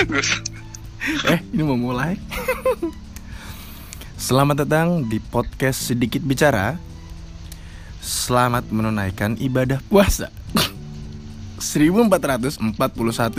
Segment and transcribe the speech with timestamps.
[1.28, 2.16] eh, ini mau mulai.
[4.16, 6.80] Selamat datang di podcast Sedikit Bicara.
[8.00, 10.32] Selamat menunaikan ibadah puasa.
[11.60, 12.64] 1441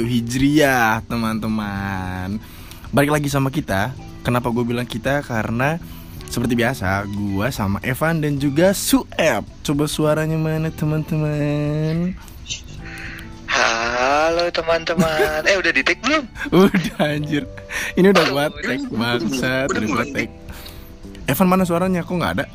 [0.06, 2.38] Hijriah, teman-teman.
[2.94, 3.98] Balik lagi sama kita.
[4.22, 5.26] Kenapa gue bilang kita?
[5.26, 5.82] Karena
[6.30, 9.50] seperti biasa, gue sama Evan dan juga Sueb.
[9.66, 12.14] Coba suaranya mana, teman-teman?
[14.32, 15.44] Halo teman-teman.
[15.44, 16.24] Eh udah di take belum?
[16.56, 17.44] Udah anjir.
[18.00, 20.32] Ini udah gua tag bangsat, udah gua tag.
[21.28, 22.00] Evan mana suaranya?
[22.00, 22.46] Kok nggak ada?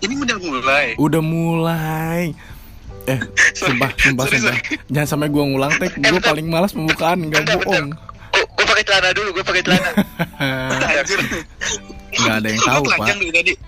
[0.00, 0.86] Ini udah mulai.
[0.96, 2.32] Udah mulai.
[3.04, 3.20] Eh,
[3.60, 4.56] sumpah, sumpah, sorry, sumpah.
[4.88, 5.92] Jangan sampai gua ngulang tag.
[6.00, 7.88] Gua paling malas pembukaan, nggak Bentar, bohong.
[8.32, 9.90] Gue pakai celana dulu, gue pakai celana.
[12.10, 13.08] Nggak ada yang tahu, Pak.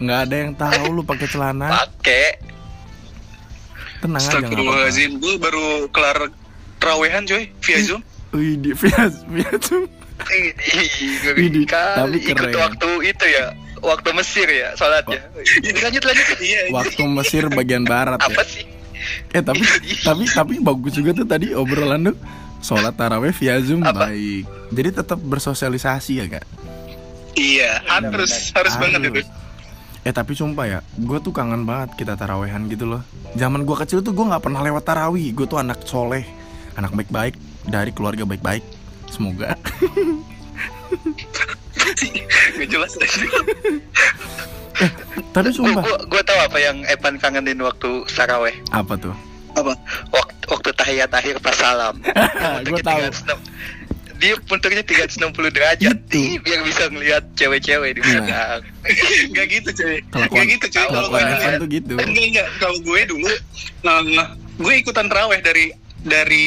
[0.00, 1.68] Nggak ada yang tahu lu pakai celana.
[1.68, 2.26] Pakai.
[4.00, 4.40] Tenang aja.
[4.40, 6.32] Astagfirullahaladzim, gue baru kelar
[6.82, 8.02] terawehan coy, via Zoom.
[8.32, 9.86] Wih, di via via Zoom.
[10.22, 10.50] Ih,
[11.34, 12.18] Widih, ngeri tapi kali.
[12.22, 12.54] Ikut keren.
[12.60, 13.44] waktu itu ya,
[13.78, 15.18] waktu Mesir ya sholatnya.
[15.82, 16.26] Lanjut lanjut.
[16.38, 18.26] Iya, Waktu Mesir bagian barat ya.
[18.26, 18.62] Apa sih?
[19.30, 19.66] Eh tapi
[20.06, 22.16] tapi tapi bagus juga tuh tadi obrolan tuh
[22.62, 24.06] sholat taraweh via zoom Apa?
[24.06, 24.46] baik.
[24.70, 26.46] Jadi tetap bersosialisasi ya kak.
[27.34, 29.20] iya, harus harus banget itu.
[30.02, 33.02] Eh tapi sumpah ya, gue tuh kangen banget kita tarawehan gitu loh.
[33.34, 35.30] Zaman gue kecil tuh gue nggak pernah lewat tarawih.
[35.32, 36.22] Gue tuh anak soleh,
[36.74, 37.34] anak baik-baik
[37.64, 38.64] dari keluarga baik-baik.
[39.08, 39.52] Semoga.
[42.52, 43.26] Gak jelas aja.
[45.32, 45.84] tapi sumpah.
[45.84, 48.54] gue gue tahu apa yang Evan kangenin waktu saraweh.
[48.70, 49.14] Apa tuh?
[49.52, 49.76] Apa?
[50.10, 52.00] Waktu waktu tahiyat akhir pas salam.
[52.66, 53.00] gue tahu.
[53.04, 53.82] 360
[54.22, 56.14] dia puntuknya 360 derajat Itu.
[56.14, 58.22] Ih, biar bisa ngelihat cewek-cewek di Nah.
[58.22, 58.60] belakang.
[59.34, 59.68] Gak gitu.
[59.74, 60.86] Kelakuan- Gak gitu coy.
[60.86, 61.22] Kalau gue
[61.58, 61.94] tuh gitu.
[61.98, 62.48] enggak enggak.
[62.62, 63.30] Kalau gue dulu,
[63.82, 63.98] nah,
[64.54, 66.46] gue ikutan teraweh dari dari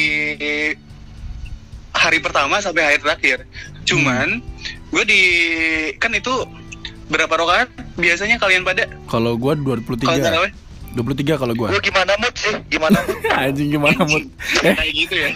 [1.96, 3.38] hari pertama sampai hari terakhir.
[3.88, 4.40] Cuman
[4.92, 5.22] gue di
[5.96, 6.32] kan itu
[7.06, 10.20] berapa rokaat biasanya kalian pada Kalau gue kalau 23.
[10.20, 10.52] teraweh
[10.96, 11.68] 23 kalau gue.
[11.68, 12.54] Gue gimana mood sih?
[12.72, 13.20] Gimana mood?
[13.44, 14.24] Anjing gimana mood?
[14.64, 15.30] Eh, kayak gitu ya.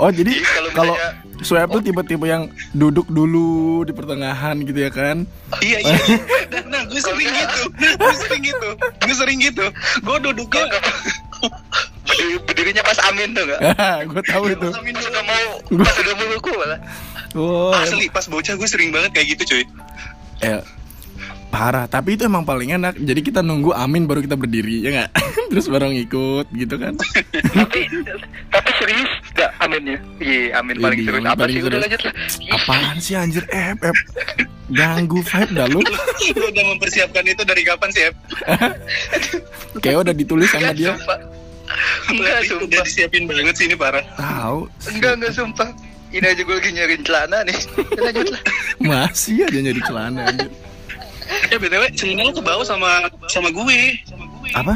[0.00, 0.32] oh jadi
[0.72, 0.96] kalau
[1.44, 5.28] Swab tuh tipe-tipe yang duduk dulu di pertengahan gitu ya kan?
[5.62, 5.94] iya iya.
[6.50, 7.62] Nah, nah gue sering gitu.
[8.00, 8.68] Gue sering gitu.
[8.80, 9.66] Gue sering gitu.
[10.02, 10.66] Gue duduknya
[12.08, 13.60] Berdiri, berdirinya pas amin tuh gak?
[14.10, 14.68] gue tahu itu.
[14.68, 15.44] Pas udah mau,
[15.78, 16.78] pas udah mau ruku malah.
[17.32, 19.64] Oh, asli pas bocah gue sering banget kayak gitu cuy.
[20.40, 20.60] eh,
[21.48, 21.84] parah.
[21.84, 22.96] Tapi itu emang paling enak.
[22.96, 25.10] Jadi kita nunggu Amin baru kita berdiri ya nggak?
[25.52, 26.92] Terus baru ngikut gitu kan?
[27.50, 27.88] tapi
[28.48, 29.96] tapi serius gak aminnya?
[30.18, 31.20] Iya amin paling Iya, serius.
[31.20, 32.14] amin Apa paling sih udah lanjut lah.
[32.52, 33.44] Apaan sih anjir?
[33.48, 33.94] Eh, eh.
[34.68, 35.80] Ganggu vibe dah lu.
[36.30, 38.14] Lu udah mempersiapkan itu dari kapan sih, Ep?
[39.82, 40.92] Kayak udah ditulis sama Enggak dia.
[42.06, 42.12] sumpah.
[42.12, 42.84] Enggak Berarti udah sumpah.
[42.84, 44.04] disiapin banget sih ini parah.
[44.16, 44.58] Tahu.
[44.90, 45.70] Enggak enggak sumpah.
[46.08, 47.58] Ini aja gue lagi nyariin celana nih.
[48.04, 48.42] Lanjut lah.
[48.80, 50.24] Masih aja nyari celana.
[51.52, 54.00] Eh btw, celana lu ke bawah sama sama gue.
[54.08, 54.50] Sama gue.
[54.56, 54.74] Apa?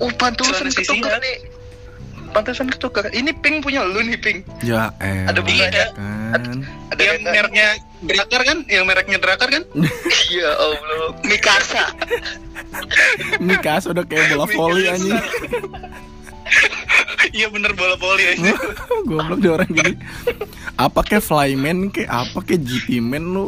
[0.00, 1.16] Oh pantusan ya?
[1.20, 1.36] nih.
[2.36, 3.08] Pantesan ketukar.
[3.08, 4.44] Ini pink punya lu nih pink.
[4.60, 5.24] Ya eh.
[5.24, 5.84] Ada bunganya.
[6.36, 6.58] kan.
[6.92, 7.68] Ada yang mereknya
[8.04, 8.58] Drakar kan?
[8.68, 9.62] Yang mereknya Drakar kan?
[10.28, 11.16] Iya Allah.
[11.24, 11.84] Mikasa.
[13.40, 14.94] Mikas udah kayak bola voli Mikasa.
[14.94, 15.16] anjing.
[17.34, 18.54] Iya bener bola voli aja.
[19.08, 19.92] Goblok dia orang gini.
[20.78, 23.46] Apa kayak flyman kayak apa kayak GP man lu?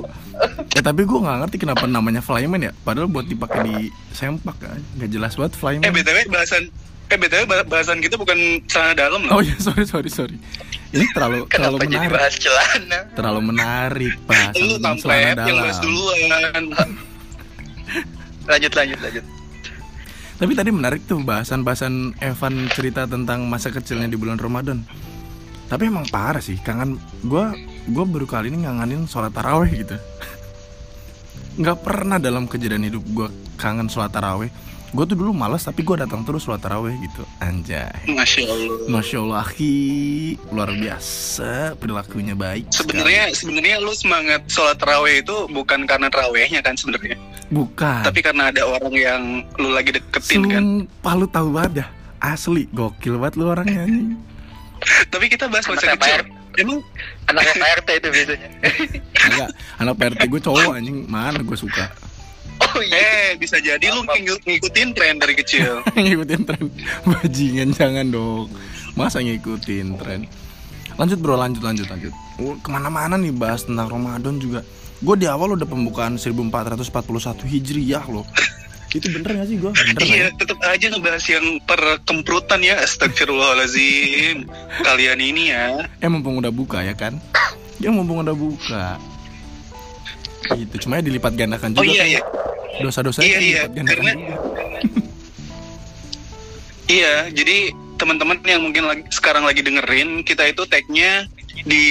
[0.75, 2.73] Ya tapi gue nggak ngerti kenapa namanya flyman ya.
[2.83, 3.77] Padahal buat dipakai di
[4.11, 4.83] sempak kan.
[4.99, 5.95] Gak jelas banget Eh flyman.
[5.95, 6.65] btw bahasan
[7.09, 9.41] eh btw bah- bahasan kita bukan celana dalam Oh loh.
[9.41, 10.37] ya sorry sorry sorry.
[10.89, 12.13] Ini terlalu terlalu jadi menarik.
[12.15, 12.99] bahas celana?
[13.13, 14.53] Terlalu menarik pak.
[14.55, 16.65] Lu tampet yang bahas duluan.
[18.49, 19.25] Lanjut lanjut lanjut.
[20.39, 24.87] Tapi tadi menarik tuh bahasan-bahasan Evan cerita tentang masa kecilnya di bulan Ramadan.
[25.67, 27.45] Tapi emang parah sih, kangen gue
[27.87, 29.97] gue baru kali ini nganganin sholat taraweh gitu.
[31.61, 34.49] Nggak pernah dalam kejadian hidup gue kangen sholat taraweh.
[34.89, 37.21] Gue tuh dulu malas tapi gue datang terus sholat taraweh gitu.
[37.45, 37.93] Anjay.
[38.09, 38.77] Masya Allah.
[38.89, 39.77] Masya Allah, Aki.
[40.49, 42.73] luar biasa perilakunya baik.
[42.73, 47.21] Sebenarnya sebenarnya lu semangat sholat taraweh itu bukan karena tarawehnya kan sebenarnya,
[47.53, 48.03] bukan.
[48.03, 49.23] tapi karena ada orang yang
[49.61, 50.63] lu lagi deketin kan.
[50.65, 51.89] Sumpah lu tahu banget dah.
[52.19, 54.19] Asli gokil banget lu orangnya anjing.
[55.13, 56.23] Tapi kita bahas masa Anak kecil.
[56.23, 56.29] PRT.
[56.59, 56.79] Emang
[57.31, 58.49] Anaknya PRT itu biasanya.
[59.29, 59.49] Enggak,
[59.79, 61.87] anak PRT gue cowok anjing, mana gue suka.
[62.59, 62.99] Oh iya.
[62.99, 65.83] eh bisa jadi lu ng- ngikutin tren dari kecil.
[65.95, 66.65] ngikutin tren
[67.03, 68.47] bajingan jangan dong
[68.93, 70.27] masa ngikutin tren
[70.95, 74.63] lanjut bro lanjut lanjut lanjut Oh, ke mana-mana nih bahas tentang Ramadan juga
[74.99, 76.99] gue di awal udah pembukaan 1441
[77.45, 78.27] hijriyah loh
[78.89, 79.69] Itu bener gak sih gue?
[79.69, 80.29] Bener Iya, ya?
[80.33, 82.81] tetap aja ngebahas yang perkemprutan ya.
[82.81, 84.49] Astagfirullahalazim.
[84.89, 85.85] Kalian ini ya.
[86.01, 87.21] Eh mumpung udah buka ya kan?
[87.79, 88.97] Ya mumpung udah buka.
[90.39, 91.83] Gitu, cuma ya dilipat gandakan juga.
[91.83, 92.21] Oh iya iya.
[92.79, 93.39] Dosa-dosa Iya, iya.
[93.67, 94.37] dilipat gandakan Karena- juga.
[96.89, 97.69] Iya, jadi
[98.01, 101.29] teman-teman yang mungkin lagi sekarang lagi dengerin, kita itu tag-nya
[101.67, 101.85] di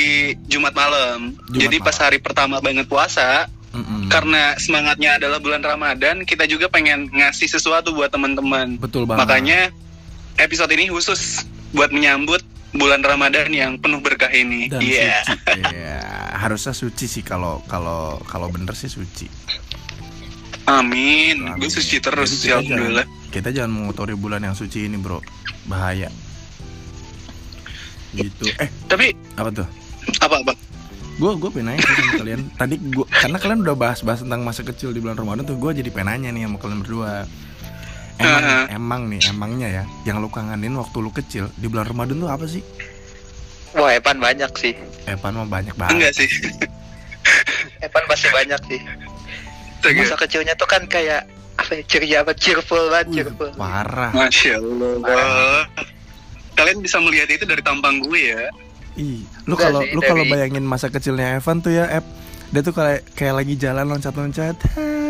[0.49, 1.37] Jumat malam.
[1.53, 2.05] Jumat jadi pas malam.
[2.09, 3.45] hari pertama banget puasa,
[3.77, 4.09] Mm-mm.
[4.09, 8.81] karena semangatnya adalah bulan Ramadan, kita juga pengen ngasih sesuatu buat teman-teman.
[8.81, 9.21] Betul banget.
[9.21, 9.59] Makanya
[10.41, 11.45] episode ini khusus
[11.77, 12.41] buat menyambut
[12.75, 14.67] bulan Ramadan yang penuh berkah ini.
[14.71, 15.23] Iya.
[15.23, 15.59] suci.
[15.59, 15.99] Iya,
[16.35, 19.29] harusnya suci sih kalau kalau kalau bener sih suci.
[20.67, 21.47] Amin.
[21.47, 21.63] Amin.
[21.63, 23.05] Gue suci terus, Jadi ya alhamdulillah.
[23.07, 25.23] Jangan, kita jangan mengotori bulan yang suci ini, Bro.
[25.63, 26.11] Bahaya.
[28.11, 28.51] Gitu.
[28.59, 29.67] Eh, Tapi apa tuh?
[30.23, 30.51] apa-apa?
[31.17, 32.41] Gue gue pengen nanya sih sama kalian.
[32.53, 35.89] Tadi gua karena kalian udah bahas-bahas tentang masa kecil di bulan Ramadan tuh gue jadi
[35.89, 37.11] pengen nanya nih sama kalian berdua.
[38.17, 38.63] Emang Heeh.
[38.73, 42.45] emang nih emangnya ya yang lu kangenin waktu lu kecil di bulan Ramadan tuh apa
[42.49, 42.65] sih?
[43.77, 44.73] Wah, Evan banyak sih.
[45.05, 45.93] Evan mah banyak banget.
[45.93, 46.29] Enggak sih.
[47.85, 48.79] Evan pasti banyak sih.
[49.85, 53.49] Masa kecilnya tuh kan kayak apa ya, ceria banget, cheerful banget, Wih, cheerful.
[53.53, 54.11] parah.
[54.13, 55.65] Masya Allah.
[56.57, 58.49] Kalian bisa melihat itu dari tampang gue ya.
[58.97, 62.05] Ih, lu kalau lu kalau bayangin masa kecilnya Evan tuh ya, Ep,
[62.47, 64.55] dia tuh kayak kayak lagi jalan loncat-loncat,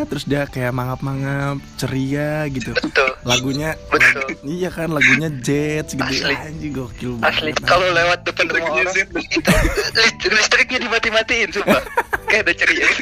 [0.03, 2.73] terus dia kayak mangap-mangap, ceria gitu.
[2.73, 3.13] Betul.
[3.21, 4.25] Lagunya Betul.
[4.41, 6.01] iya kan lagunya Jets gitu.
[6.01, 6.33] Asli.
[6.33, 7.69] Anjing gokil Asli, banget.
[7.69, 8.95] kalau lewat depan rumah orang,
[9.37, 9.51] itu
[9.93, 11.81] list- listriknya dimati-matiin, sumpah.
[12.25, 12.87] Kayak ada ceria.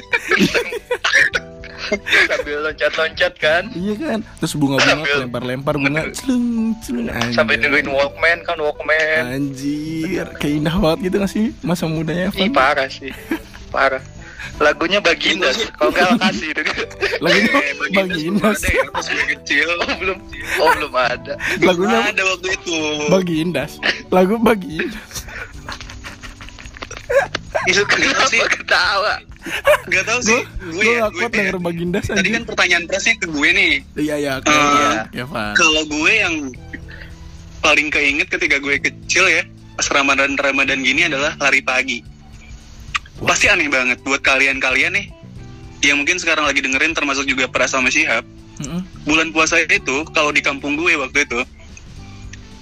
[2.25, 3.63] Sambil loncat-loncat kan.
[3.71, 7.05] Iya kan, terus bunga-bunga lempar-lempar bunga, celung celung.
[7.29, 9.21] Sampai nungguin Walkman kan, Walkman.
[9.21, 13.13] Anjir, kayak indah banget gitu gak sih masa mudanya Ih, parah sih.
[13.69, 14.01] Parah.
[14.55, 16.61] Lagunya Baginda, kalau nggak kasih itu.
[17.19, 18.59] Lagunya Eh, Baginda Bagindas.
[18.59, 19.69] ada ya, pas gue kecil.
[19.75, 20.17] Oh belum,
[20.57, 21.33] oh belum ada.
[21.59, 22.77] Lagunya ada waktu itu.
[23.09, 23.71] Bagindas.
[24.09, 25.15] Lagu Bagindas.
[27.65, 28.39] Itu Kenapa sih?
[28.45, 29.13] ketawa?
[29.87, 30.41] Gak tau sih.
[30.63, 33.73] Gue Gue ya, gak kuat denger Bagindas Tadi kan pertanyaan presnya ke gue nih.
[33.95, 34.47] Iya iya, oke.
[34.47, 34.89] Eh, Iya,
[35.19, 35.53] Evan.
[35.53, 36.35] Kalau gue yang
[37.59, 39.41] paling keinget ketika gue kecil ya,
[39.73, 41.99] pas Ramadan-Ramadan gini adalah lari pagi.
[43.17, 45.07] Pasti aneh banget buat kalian-kalian nih
[45.81, 48.25] yang mungkin sekarang lagi dengerin termasuk juga para sama Syihab.
[48.57, 48.81] Mm-mm.
[49.03, 51.39] Bulan puasa itu kalau di kampung gue waktu itu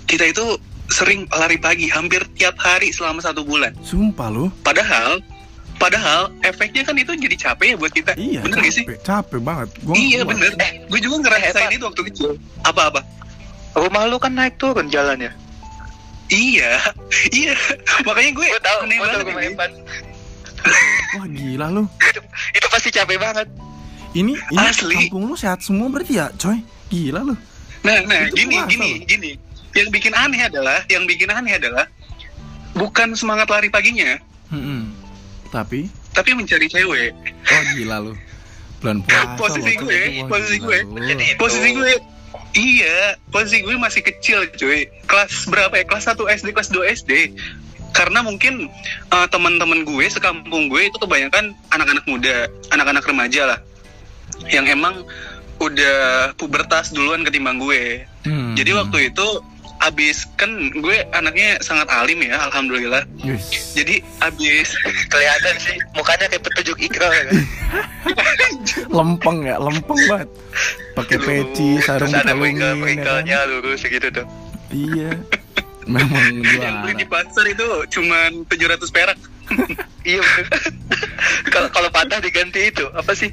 [0.06, 0.46] kita itu
[0.88, 3.74] sering lari pagi hampir tiap hari selama satu bulan.
[3.80, 4.46] Sumpah lu.
[4.62, 5.18] Padahal
[5.76, 8.12] padahal efeknya kan itu jadi capek ya buat kita.
[8.14, 8.86] Iya, bener gak sih?
[8.86, 9.70] capek, capek banget.
[9.82, 10.52] Gua iya gua- bener.
[10.56, 11.72] Eh, gue juga ngerasain Hebat.
[11.72, 12.30] itu waktu kecil.
[12.62, 13.02] Apa-apa?
[13.74, 15.34] Rumah lu kan naik turun jalannya.
[16.30, 16.78] Iya,
[17.36, 17.54] iya.
[18.04, 19.30] Makanya gue Gue tahu, aneh gue tahu.
[19.40, 19.72] Evan.
[21.14, 21.84] Wah gila lu.
[22.52, 23.48] Itu pasti capek banget.
[24.14, 25.10] Ini ini Asli.
[25.10, 26.62] kampung lu sehat semua berarti ya, coy.
[26.88, 27.36] Gila lu.
[27.82, 29.06] Nah, nah, Itu gini, gini, loh.
[29.06, 29.32] gini.
[29.74, 31.90] Yang bikin aneh adalah, yang bikin aneh adalah
[32.74, 34.18] bukan semangat lari paginya,
[34.50, 34.94] Mm-mm.
[35.50, 37.12] Tapi tapi mencari cewek.
[37.44, 38.14] oh gila lu.
[38.80, 40.80] Bulan puasa Posisi loh, gue, Wah, posisi gue.
[40.84, 41.00] lu.
[41.02, 41.26] Jadi.
[41.36, 41.92] Posisi gue
[42.54, 44.86] Iya, posisi gue masih kecil cuy.
[45.10, 45.86] Kelas berapa ya?
[45.86, 47.12] Kelas 1 SD, kelas 2 SD.
[47.94, 48.68] Karena mungkin
[49.14, 53.60] eh, teman-teman gue sekampung gue itu kebanyakan anak-anak muda, anak-anak remaja lah.
[54.50, 54.96] Yang emang
[55.62, 58.04] udah pubertas duluan ketimbang gue.
[58.26, 58.58] Hmm.
[58.58, 59.28] Jadi waktu itu
[59.84, 60.48] abis kan
[60.80, 63.04] gue anaknya sangat alim ya, alhamdulillah.
[63.20, 63.76] Yes.
[63.76, 64.74] Jadi abis
[65.12, 67.36] kelihatan sih mukanya kayak petunjuk ikral ya kan?
[68.98, 70.30] lempeng ya, lempeng banget.
[70.94, 73.50] Pakai peci, sarung Terus ada dikalungin, bengkel ya kan?
[73.50, 74.26] lurus gitu tuh
[74.74, 75.12] Iya.
[75.86, 76.26] Memang
[76.64, 79.20] yang beli di pasar itu cuman 700 perak.
[80.04, 80.24] iya
[81.48, 83.28] kalau kalau patah diganti itu apa sih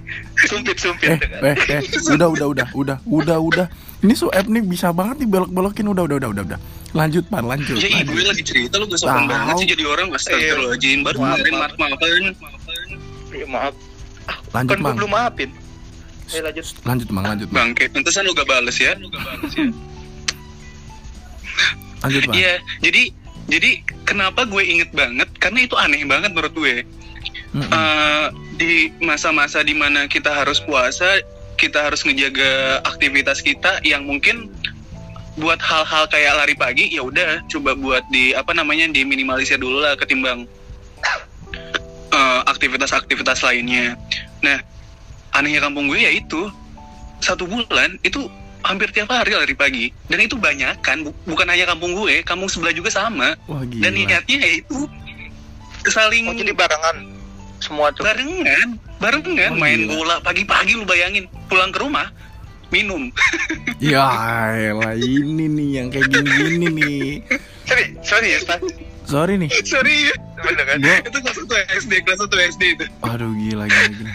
[0.44, 3.66] sumpit sumpit Eh, eh, eh, udah, udah, udah, udah, udah, udah.
[4.00, 5.86] Ini so app nih bisa banget nih belok-belokin.
[5.86, 6.60] Udah, udah, udah, udah, udah.
[6.90, 7.78] Lanjut, pan, lanjut.
[7.78, 11.38] Ya iya, gue lagi cerita lu gue sopan banget sih jadi orang Astagfirullahaladzim Baru Maaf,
[11.38, 11.72] kemarin maaf.
[11.78, 12.22] maaf-maafan
[13.30, 13.74] Iya, maaf
[14.50, 14.96] Lanjut, kan Mang.
[14.98, 15.50] belum maafin
[16.28, 17.48] Ayo lanjut Lanjut, Mang, lanjut.
[17.50, 19.66] Bangke, pantesan lu gak bales ya Lu gak bales ya
[22.00, 22.36] Lanjut, Mang.
[22.36, 23.02] Iya, jadi
[23.50, 23.70] jadi
[24.06, 26.86] kenapa gue inget banget Karena itu aneh banget menurut gue
[27.50, 27.66] Mm-mm.
[27.66, 28.26] Eh,
[28.56, 31.18] Di masa-masa di mana kita harus puasa
[31.58, 34.36] Kita harus ngejaga aktivitas kita Yang mungkin
[35.38, 39.96] buat hal-hal kayak lari pagi ya udah coba buat di apa namanya diminimalisir dulu lah
[39.96, 40.44] ketimbang
[42.10, 43.96] eh, aktivitas-aktivitas lainnya.
[44.44, 44.60] Nah,
[45.32, 46.50] anehnya kampung gue ya itu
[47.24, 48.26] satu bulan itu
[48.62, 52.46] hampir tiap hari lari pagi dan itu banyak kan bu- bukan hanya kampung gue, kampung
[52.46, 53.32] sebelah juga sama.
[53.44, 53.82] Wah, gila.
[53.82, 54.84] Dan niatnya ya itu
[55.82, 56.96] saling oh jadi barengan
[57.56, 59.92] semua tuh barengan, barengan Oh, main gila.
[59.94, 62.08] bola pagi-pagi lu bayangin pulang ke rumah
[62.68, 63.08] minum.
[63.80, 64.04] Ya
[64.52, 67.00] elah ini nih yang kayak gini-gini nih.
[67.64, 68.60] Sorry, sorry ya, Pak.
[69.02, 69.48] Sorry nih.
[69.64, 70.12] Serius.
[70.36, 70.76] Bener kan?
[70.78, 72.84] Gua Itu kelas 1 SD, kelas 1 SD itu.
[73.00, 73.88] aduh gila gila.
[73.90, 74.12] gila.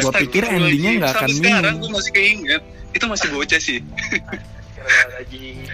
[0.00, 1.82] Gua pikir endingnya nggak akan Sampai sekarang minum.
[1.82, 2.62] gue masih keinget.
[2.92, 3.78] Itu masih bocah sih.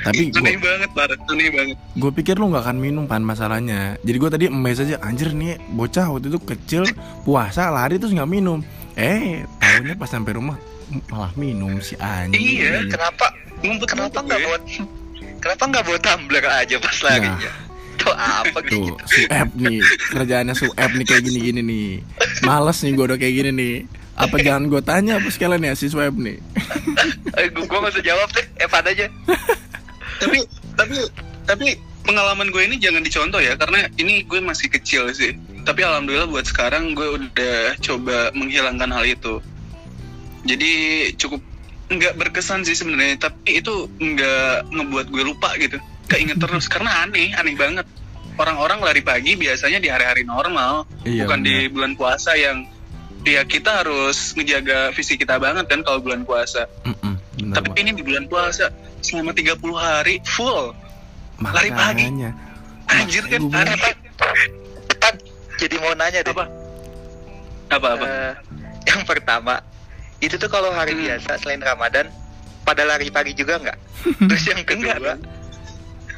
[0.01, 1.19] Tapi Aneh gua, banget, parah.
[1.27, 1.77] Aneh banget.
[1.77, 3.99] gue pikir lu nggak akan minum pan masalahnya.
[4.01, 6.83] Jadi gue tadi emes aja anjir nih bocah waktu itu kecil
[7.27, 8.63] puasa lari terus nggak minum.
[8.95, 10.57] Eh tahunya pas sampai rumah
[11.11, 12.39] malah minum si anjing.
[12.39, 13.35] Iya, Kenapa?
[13.61, 14.47] Ngumpet Kenapa nggak gue.
[14.47, 14.63] buat?
[15.41, 17.51] Kenapa nggak buat tumbler aja pas larinya?
[18.01, 19.05] Tuh apa Tuh, gitu?
[19.05, 19.79] suap nih
[20.11, 21.89] kerjaannya suap nih kayak gini-gini nih.
[22.43, 23.75] Males nih gue udah kayak gini nih.
[24.17, 26.41] Apa jangan gue tanya apa sekalian ya si suap nih.
[27.41, 29.07] Eh, gua, gua nggak usah jawab deh, Evan aja.
[30.21, 30.39] tapi
[30.77, 30.97] tapi
[31.49, 31.67] tapi
[32.05, 36.45] pengalaman gue ini jangan dicontoh ya karena ini gue masih kecil sih tapi alhamdulillah buat
[36.49, 39.39] sekarang gue udah coba menghilangkan hal itu
[40.49, 40.73] jadi
[41.21, 41.41] cukup
[41.91, 45.77] nggak berkesan sih sebenarnya tapi itu nggak ngebuat gue lupa gitu
[46.11, 47.87] keinget terus karena aneh aneh banget
[48.35, 51.73] orang-orang lari pagi biasanya di hari-hari normal Iya, bukan di benar.
[51.73, 52.67] bulan puasa yang
[53.23, 57.79] ya kita harus ngejaga fisik kita banget kan kalau bulan puasa bener, tapi Wak.
[57.79, 60.73] ini di bulan puasa selama 30 hari full
[61.41, 62.05] lari pagi.
[62.05, 62.31] Makanya.
[62.91, 65.15] Anjir kan Makanya aneh Evan,
[65.57, 66.33] jadi mau nanya deh.
[66.33, 66.45] apa?
[67.71, 68.05] Apa apa?
[68.05, 68.33] Eh,
[68.85, 69.55] yang pertama,
[70.19, 71.03] itu tuh kalau hari Hmm.
[71.07, 72.13] biasa selain Ramadan,
[72.61, 73.79] pada lari pagi juga nggak?
[74.29, 75.19] Terus yang kedua, Enggak.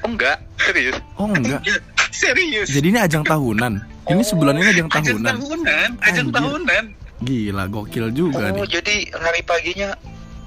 [0.02, 0.96] Oh enggak, serius?
[1.16, 1.60] Oh enggak.
[2.12, 2.68] Ya, serius.
[2.68, 3.80] Jadi ini ajang tahunan.
[4.04, 5.34] Ini sebulan ini ajang ajang tahunan.
[5.34, 6.36] tahunan, ajang Anjir.
[6.36, 6.84] tahunan.
[7.22, 8.68] Gila, gokil juga Oh, nih.
[8.68, 9.96] jadi hari paginya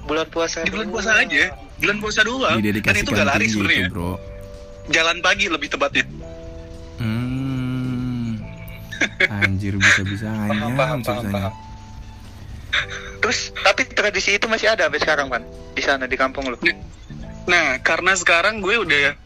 [0.04, 0.62] bulan puasa.
[0.62, 0.94] Di bulan doang.
[0.94, 1.44] puasa aja,
[1.76, 2.56] bulan puasa doang.
[2.62, 3.82] Dan itu gak lari tinggi sebenarnya.
[3.82, 4.12] itu, Bro.
[4.88, 6.04] Jalan pagi lebih tepatnya.
[6.96, 8.38] Hmm.
[9.26, 9.82] Anjir paham,
[10.72, 11.28] paham, bisa-bisanya.
[11.28, 11.52] paham.
[13.18, 15.42] Terus, tapi tradisi itu masih ada sampai sekarang, kan?
[15.74, 16.56] Di sana, di kampung lu.
[17.46, 19.16] Nah, karena sekarang gue udah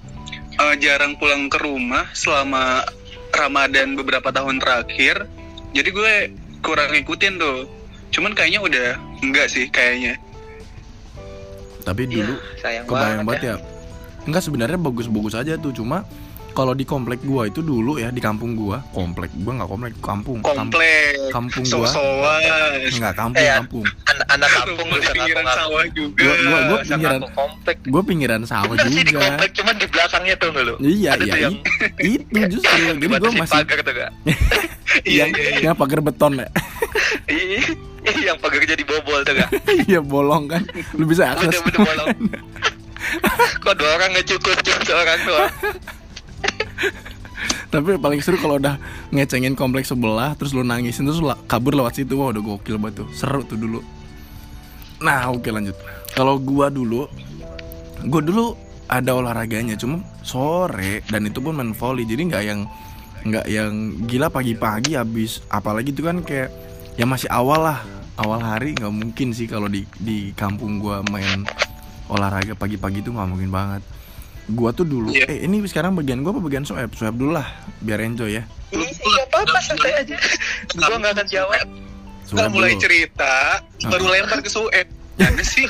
[0.69, 2.85] eh, jarang pulang ke rumah selama
[3.33, 5.25] Ramadan beberapa tahun terakhir.
[5.73, 6.13] Jadi gue
[6.61, 7.67] kurang ngikutin tuh.
[8.11, 8.89] Cuman kayaknya udah
[9.23, 10.19] enggak sih kayaknya.
[11.87, 13.55] Tapi dulu Iya, sayang kebayang banget banget ya.
[14.29, 16.05] Enggak sebenarnya bagus-bagus aja tuh, cuma
[16.61, 20.39] kalau di komplek gua itu dulu ya di kampung gua, komplek gua nggak komplek, kampung.
[20.41, 21.89] Kam- Komplek, kampung gua.
[21.89, 22.77] so-soan.
[22.85, 23.85] Enggak kampung, Eh, kampung.
[24.05, 26.21] An- anak kampung di pinggiran sawah juga.
[26.21, 27.21] Gua- gua- gua pinggiran.
[27.33, 27.77] komplek.
[27.89, 29.25] Gua pinggiran sawah Bener sih di juga.
[29.25, 30.75] komplek, cuman di belakangnya tuh nggak lu?
[30.79, 31.35] Iya, Ada iya.
[31.41, 31.55] yang
[31.99, 34.11] Itu justru jadi gua masih pagar tuh gak?
[35.07, 35.59] Iya, iya, iya.
[35.65, 36.49] yang pagar beton ya.
[37.25, 37.63] Iya,
[38.27, 39.49] yang pagar jadi bobol tuh gak?
[39.87, 40.61] Iya bolong kan.
[40.93, 41.57] Lu bisa akses.
[41.57, 42.09] Bener-bener bolong.
[43.57, 45.53] Kok dua orang nggak cukup, cuma seorang doang.
[47.71, 48.77] Tapi paling seru kalau udah
[49.15, 53.07] ngecengin kompleks sebelah terus lu nangisin terus la- kabur lewat situ wah udah gokil banget
[53.07, 53.09] tuh.
[53.15, 53.81] Seru tuh dulu.
[55.01, 55.79] Nah, oke lanjut.
[56.13, 57.07] Kalau gua dulu
[58.11, 58.59] gua dulu
[58.91, 62.05] ada olahraganya cuma sore dan itu pun main volley.
[62.05, 62.61] Jadi nggak yang
[63.21, 63.73] nggak yang
[64.09, 66.49] gila pagi-pagi habis apalagi itu kan kayak
[66.97, 67.79] ya masih awal lah
[68.17, 71.45] awal hari nggak mungkin sih kalau di di kampung gua main
[72.09, 73.85] olahraga pagi-pagi itu nggak mungkin banget
[74.51, 75.27] gua tuh dulu Iya.
[75.27, 77.47] eh ini sekarang bagian gua apa bagian swab swab dulu lah
[77.81, 80.15] biar enjoy ya Iya apa-apa santai aja.
[80.77, 81.67] Gua nggak akan jawab.
[82.23, 82.83] Kita swab mulai dulu.
[82.83, 83.35] cerita,
[83.83, 84.87] baru lempar ke Sueb.
[85.17, 85.67] Mana sih?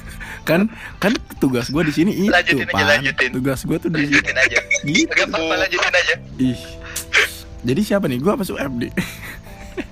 [0.48, 2.86] kan kan tugas gua di sini itu Lanjutin aja, Pan.
[2.88, 3.30] lanjutin.
[3.30, 4.58] tugas gua tuh di sini Lanjutin aja.
[4.82, 6.14] gitu Gak apa-apa lanjutin aja.
[6.38, 6.60] ih
[7.62, 8.90] jadi siapa nih gua apa swab nih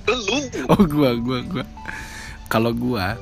[0.05, 0.39] Lu.
[0.67, 1.65] Oh gua gua gua.
[2.47, 3.15] Kalau gua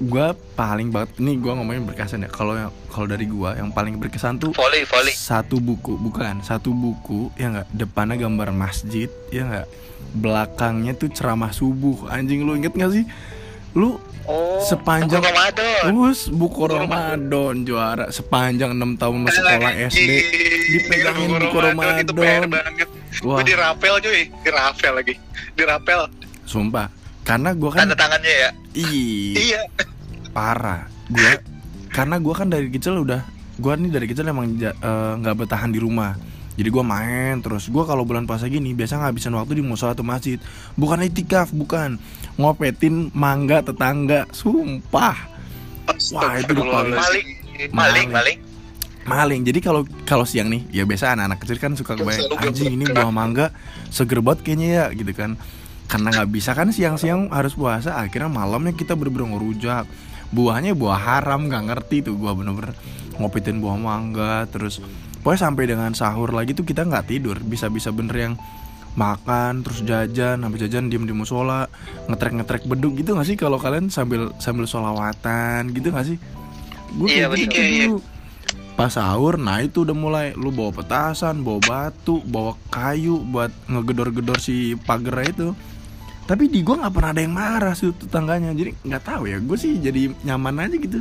[0.00, 2.28] gua paling banget nih gua ngomongin berkesan ya.
[2.28, 2.54] Kalau
[2.86, 5.10] kalau dari gua yang paling berkesan tuh Volley, volley.
[5.10, 9.66] satu buku bukan satu buku ya nggak depannya gambar masjid ya nggak
[10.14, 13.04] belakangnya tuh ceramah subuh anjing lu inget gak sih
[13.72, 15.92] lu Oh, Sepanjang- buku Ramadan.
[16.00, 20.10] Us buku Ramadan juara sepanjang enam tahun sekolah SD
[20.70, 22.48] dipegangin Buku buku Ramadan, Itu PR Ramadan.
[22.48, 22.88] banget.
[23.20, 25.14] Wah Gue di rapel cuy, di rapel lagi.
[25.52, 26.00] Di rapel.
[26.44, 26.88] sumpah
[27.24, 28.50] karena gua kan Tanda tangannya ya.
[28.76, 29.32] ih.
[29.34, 29.60] Iya.
[30.30, 30.86] parah.
[31.08, 31.40] Gua
[31.88, 33.24] karena gua kan dari kecil udah
[33.56, 34.72] gua nih dari kecil emang eh,
[35.18, 36.14] nggak bertahan di rumah.
[36.54, 37.66] Jadi gua main terus.
[37.66, 40.38] Gua kalau bulan puasa gini biasa ngabisin waktu di musola atau masjid.
[40.74, 41.96] Bukan itikaf bukan.
[42.36, 44.28] Ngopetin mangga tetangga.
[44.30, 45.16] Sumpah.
[46.12, 47.28] Wah, itu udah paling- Maling,
[47.70, 48.38] maling, maling.
[49.04, 49.40] maling.
[49.44, 53.12] Jadi kalau kalau siang nih ya biasa anak-anak kecil kan suka kebayang anjing ini buah
[53.12, 53.52] mangga
[53.88, 55.36] seger banget kayaknya ya gitu kan
[55.84, 59.84] karena nggak bisa kan siang-siang harus puasa akhirnya malamnya kita bener-bener ngerujak.
[60.34, 62.74] Buahnya buah haram nggak ngerti tuh gua bener-bener
[63.20, 64.82] ngopitin buah mangga terus
[65.22, 67.36] pokoknya sampai dengan sahur lagi tuh kita nggak tidur.
[67.38, 68.34] Bisa-bisa bener yang
[68.94, 71.66] makan terus jajan habis jajan diem di musola
[72.06, 76.16] ngetrek ngetrek beduk gitu gak sih kalau kalian sambil sambil solawatan gitu gak sih?
[76.94, 77.50] Gue Iya, gitu.
[77.58, 77.86] Iya, iya.
[78.78, 80.26] pas sahur nah itu udah mulai.
[80.34, 85.54] Lu bawa petasan bawa batu bawa kayu buat ngegedor-gedor si pagar itu
[86.24, 88.50] tapi di gue nggak pernah ada yang marah sih tetangganya.
[88.50, 90.98] Jadi nggak tahu ya gue sih jadi nyaman aja gitu.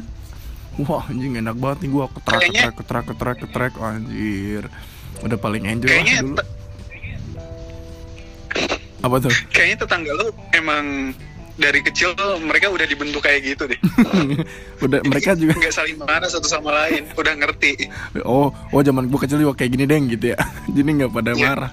[0.80, 4.64] Wah anjing enak banget nih gue ketrak Kayaknya- ketrak ketrak ketrak ketrak anjir.
[5.20, 6.36] Udah paling enjoy Kayaknya lah dulu.
[6.36, 6.50] te-
[9.02, 9.32] apa tuh?
[9.54, 10.86] Kayaknya tetangga lu emang
[11.54, 13.78] dari kecil tuh mereka udah dibentuk kayak gitu deh.
[14.86, 17.88] udah mereka juga nggak saling marah satu sama lain, udah ngerti.
[18.26, 20.38] oh oh zaman gue kecil juga kayak gini deng gitu ya.
[20.76, 21.46] Jadi nggak pada Iya.
[21.46, 21.72] marah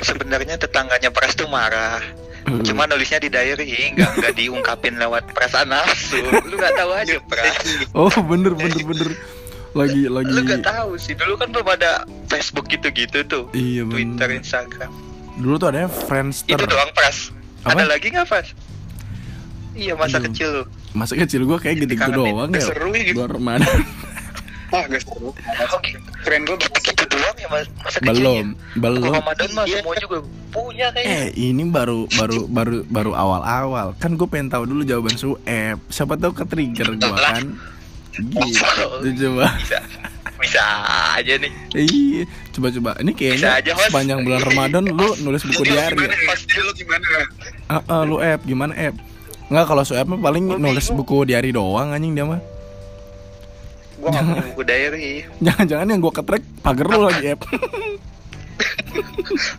[0.00, 1.98] Sebenarnya tetangganya Pras tuh marah.
[2.40, 2.62] Hmm.
[2.62, 6.16] Cuma nulisnya di diary, nggak nggak diungkapin lewat perasaan nafsu.
[6.22, 7.56] Lu nggak tahu aja, Pras.
[7.92, 9.10] oh bener bener bener
[9.70, 11.12] lagi lagi Lu nggak tahu sih.
[11.12, 13.44] Dulu kan belum ada Facebook gitu-gitu tuh.
[13.52, 14.90] iya Twitter, bener Instagram.
[15.36, 17.30] dulu tuh ada Friendster Itu doang, Pras.
[17.60, 17.76] Apa?
[17.76, 18.48] Ada lagi nggak, Pras?
[19.72, 20.26] Iya, masa Aduh.
[20.26, 20.64] kecil lu.
[20.90, 22.34] masa kecil gue kayak gitu gitu Dikangenin.
[22.34, 23.16] doang ya Seru ya gitu.
[23.16, 23.62] luar mana
[24.70, 25.34] Ah, gak seru.
[25.74, 25.90] Oke,
[26.22, 28.78] Keren gue gitu doang ya mas, masa belum kecilnya.
[28.78, 29.02] belum.
[29.02, 30.16] Kalau Ramadan mah semua juga
[30.50, 31.16] punya kayaknya.
[31.16, 33.86] Eh ini baru baru baru baru awal-awal.
[33.98, 35.78] Kan gue pengen tahu dulu jawaban Sueb.
[35.88, 37.44] Siapa tahu ke trigger gue kan?
[38.14, 38.62] Gitu.
[39.00, 39.48] Coba.
[39.56, 39.78] Bisa,
[40.40, 40.64] bisa
[41.14, 41.52] aja nih.
[41.74, 42.22] iya.
[42.50, 46.14] Coba coba ini kayaknya aja, sepanjang bulan Ramadan lu nulis buku Jadi lu diary gimana?
[46.14, 46.28] ya?
[46.28, 47.06] Pas dia lu gimana?
[47.66, 48.94] Ah, ah, lu app gimana app
[49.50, 52.38] Nggak kalau Sueb mah paling nulis buku diary doang anjing dia mah
[54.00, 55.08] Gua nggak punya buku diary.
[55.38, 57.42] jangan-jangan yang gue ketrek pagar lu lagi app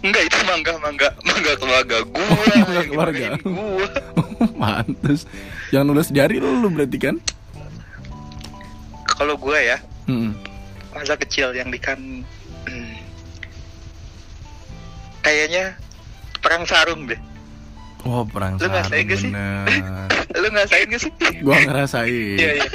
[0.04, 2.26] Enggak itu mangga mangga mangga keluarga gua.
[2.66, 3.28] Mangga keluarga.
[3.40, 3.88] Gua.
[4.62, 5.30] mantus
[5.70, 7.16] yang nulis diary lu, lu berarti kan
[9.08, 9.78] Kalau gua ya
[10.10, 10.34] Hmm.
[10.92, 12.26] masa kecil yang dikan
[12.66, 12.94] hmm,
[15.22, 15.78] kayaknya
[16.42, 17.20] perang sarung deh.
[18.02, 19.32] Oh perang Lu ngerasain sarung gak sih?
[20.36, 21.12] Lu ngerasain gak sih?
[21.40, 22.70] Gua ngerasain Iya, iya.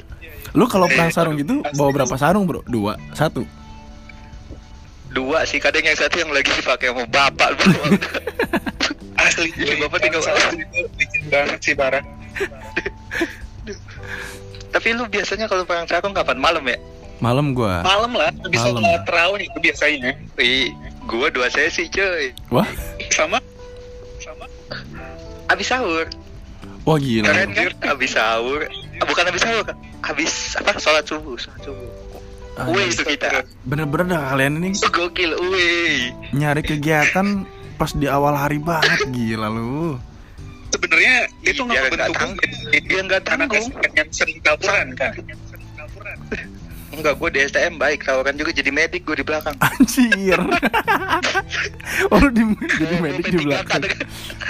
[0.57, 2.65] Lu kalau perang sarung gitu bawa berapa sarung bro?
[2.65, 2.97] Dua?
[3.13, 3.45] Satu?
[5.09, 7.77] Dua sih kadang yang satu yang lagi dipakai sama bapak lu.
[9.23, 9.49] Asli.
[9.51, 10.25] Jadi bapak tinggal-
[10.97, 12.01] licin banget sih parah.
[14.69, 16.77] Tapi lu biasanya kalau perang sarung kapan malam ya?
[17.17, 18.85] Malam gua Malam lah, bisa Malam.
[18.85, 20.13] sholat terawih itu biasanya.
[20.37, 20.69] Ih,
[21.05, 22.29] gua dua sesi cuy.
[22.49, 22.69] Wah
[23.09, 23.41] Sama
[24.21, 24.45] sama
[25.49, 26.05] Abis sahur.
[26.85, 27.73] Wah gila Keren kan?
[27.89, 28.69] Abis sahur.
[29.01, 29.65] Ah, bukan abis sahur.
[30.07, 30.77] Abis apa?
[30.77, 31.35] Sholat subuh.
[31.35, 31.91] Sholat subuh.
[32.57, 33.45] Ah, Wih itu kita.
[33.63, 36.09] Bener-bener dah kalian ini Gokil, wih.
[36.33, 37.45] nyari kegiatan
[37.77, 40.01] pas di awal hari banget Gila lu
[40.73, 42.33] sebenarnya itu Iya, nggak nggak bentuk tanggung.
[42.83, 43.67] Dia nggak karena tanggung.
[43.93, 45.13] yang sering taburan kan.
[46.97, 48.03] Enggak, gue di STM baik.
[48.03, 49.53] Tawaran juga jadi medik gue di belakang.
[49.59, 50.41] Anjir
[52.11, 53.83] Oh di, jadi medik di belakang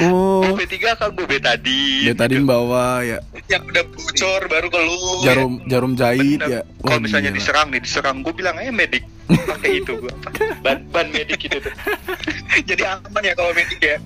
[0.01, 2.03] Oh Gue P3 kan gue betadin.
[2.03, 4.99] Dia tadi bawa ya Yang udah bocor baru ke lu.
[5.23, 6.49] jarum jarum jahit Bener.
[6.49, 7.39] ya Kalau misalnya gila.
[7.39, 9.05] diserang nih, diserang gue bilang aja medik.
[9.27, 10.13] Pakai itu gue.
[10.61, 11.75] Ban ban medik itu tuh.
[12.69, 13.97] Jadi aman ya kalau medik ya.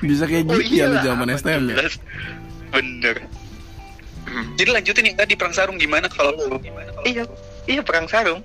[0.00, 1.76] Bisa kayak Oh gitu ya lu zaman STM ya.
[2.70, 3.16] Bener.
[4.22, 4.44] Hmm.
[4.54, 6.60] Jadi lanjutin yang tadi perang sarung gimana kalau lu?
[7.00, 7.24] Iya,
[7.68, 8.40] iya perang sarung.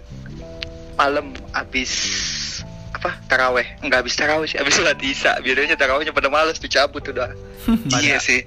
[0.94, 1.92] Malam abis
[2.94, 7.34] apa taraweh nggak habis taraweh sih habis sholat isya biasanya tarawehnya pada males dicabut udah
[8.00, 8.46] Iya sih.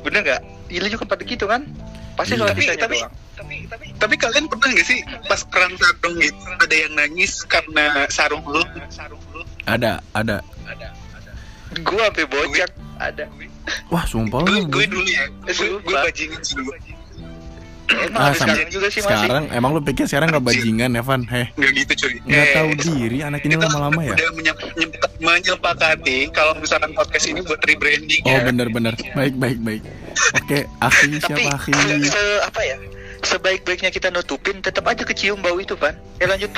[0.00, 1.64] bener nggak iya juga pada gitu kan
[2.12, 2.40] pasti Iya.
[2.42, 6.14] sholat Tapi isyanya tapi doang tapi tapi tapi kalian pernah nggak sih pas perang sarung
[6.18, 8.60] gitu ada yang nangis karena sarung lu?
[8.90, 9.40] Sarung lu.
[9.64, 10.44] Ada ada
[11.80, 13.24] gua sampai bocak ada
[13.88, 15.24] Wah sumpah Gue lu gue dulu ya.
[15.46, 16.74] Gue bajingan sih dulu.
[17.92, 19.44] Emang Ah, sama- sekarang juga sih masih Sekarang.
[19.50, 21.20] Emang lu pikir sekarang gak bajingan Evan?
[21.24, 22.14] Heh Nggak gitu cuy.
[22.22, 24.12] Nggak Eh, tahu diri anak ini lama-lama ya?
[24.12, 28.42] Udah menyep- menyep- menyepakati kalau misalkan podcast ini buat rebranding Oh ya.
[28.42, 29.82] bener-bener Baik baik baik.
[30.36, 32.76] Oke Akhi tapi siapa Akhi se, se- apa ya?
[33.20, 36.48] Sebaik-baiknya kita nutupin tetap aja kecium bau itu kan ya lanjut.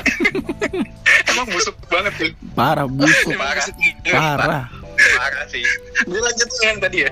[1.28, 2.30] Emang busuk banget tuh.
[2.52, 3.34] Parah busuk.
[3.34, 3.66] Parah.
[4.06, 4.64] Parah.
[4.92, 5.64] Parah sih
[6.04, 7.10] Gue lanjut yang tadi ya.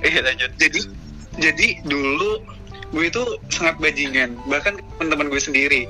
[0.00, 0.50] Iya lanjut.
[0.56, 0.80] Jadi
[1.34, 2.40] jadi dulu
[2.92, 4.36] gue itu sangat bajingan.
[4.46, 5.82] Bahkan teman-teman gue sendiri.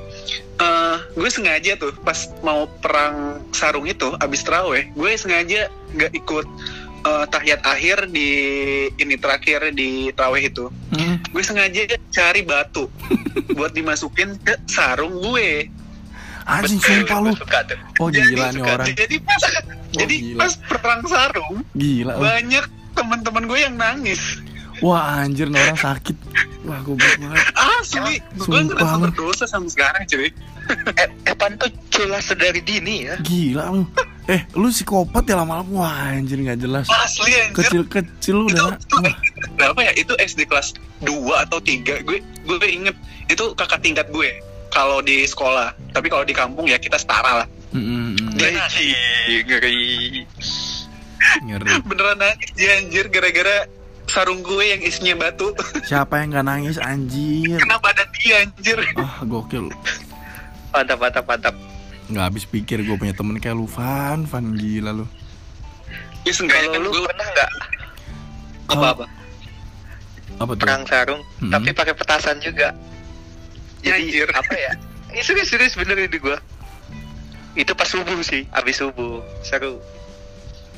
[0.62, 5.67] Eh gue sengaja tuh pas mau perang sarung itu abis teraweh gue sengaja
[5.99, 6.47] nggak ikut
[7.03, 8.31] eh, tahiyat akhir di
[8.97, 10.71] ini terakhir di teraweh itu.
[10.95, 11.19] Mm.
[11.33, 11.81] gue sengaja
[12.12, 12.87] cari batu
[13.59, 15.67] buat dimasukin ke sarung gue.
[16.43, 17.31] Anjing sumpah lu.
[17.31, 17.79] Gua suka tuh.
[18.03, 18.87] Oh gila nih orang.
[18.91, 19.43] Jadi pas
[19.93, 20.41] jadi gila.
[20.41, 24.41] pas perang sarung Gila lu banyak teman-teman gue yang nangis
[24.83, 26.16] Wah anjir nih orang sakit
[26.66, 30.29] Wah goblok banget asli gue Sumpah ngerasa berdosa sampai sekarang cuy
[30.99, 33.16] eh, Evan tuh kelas sedari dini ya.
[33.23, 33.83] Gila lu.
[34.31, 35.66] Eh, lu psikopat ya lama-lama.
[35.75, 36.87] Wah, anjir nggak jelas.
[36.87, 37.66] Asli anjir.
[37.66, 38.79] Kecil-kecil lu udah.
[38.79, 38.97] itu
[39.59, 39.92] berapa ya?
[39.99, 42.07] Itu SD kelas 2 atau 3.
[42.07, 42.95] Gue gue inget
[43.27, 44.31] itu kakak tingkat gue
[44.71, 45.75] kalau di sekolah.
[45.92, 47.49] Tapi kalau di kampung ya kita setara lah.
[47.73, 48.31] Mm, mm, mm.
[48.37, 49.83] Dia Anjing, ngeri.
[51.47, 51.71] Ngeri.
[51.87, 53.64] beneran nangis dia anjir gara-gara
[54.05, 55.53] sarung gue yang isinya batu
[55.88, 57.57] Siapa yang nggak nangis anjir?
[57.57, 58.79] kena badan dia anjir.
[58.95, 59.71] Ah, gokil.
[60.71, 61.55] Mantap, mantap, mantap.
[62.07, 64.25] Nggak habis pikir gue punya temen kayak lu, Van.
[64.25, 65.07] Van gila lu.
[66.23, 67.51] Ya seenggaknya kan lu gue pernah nggak
[68.65, 69.05] Kalau- apa-apa
[70.35, 70.61] Apa tuh?
[70.61, 71.51] perang sarung, Hmm.
[71.51, 72.73] tapi pakai petasan juga.
[73.81, 74.29] Ya, Jadi anjir.
[74.41, 74.73] apa ya?
[75.09, 76.38] Ini serius serius bener ini gua.
[77.53, 79.77] Itu pas subuh sih, abis subuh seru.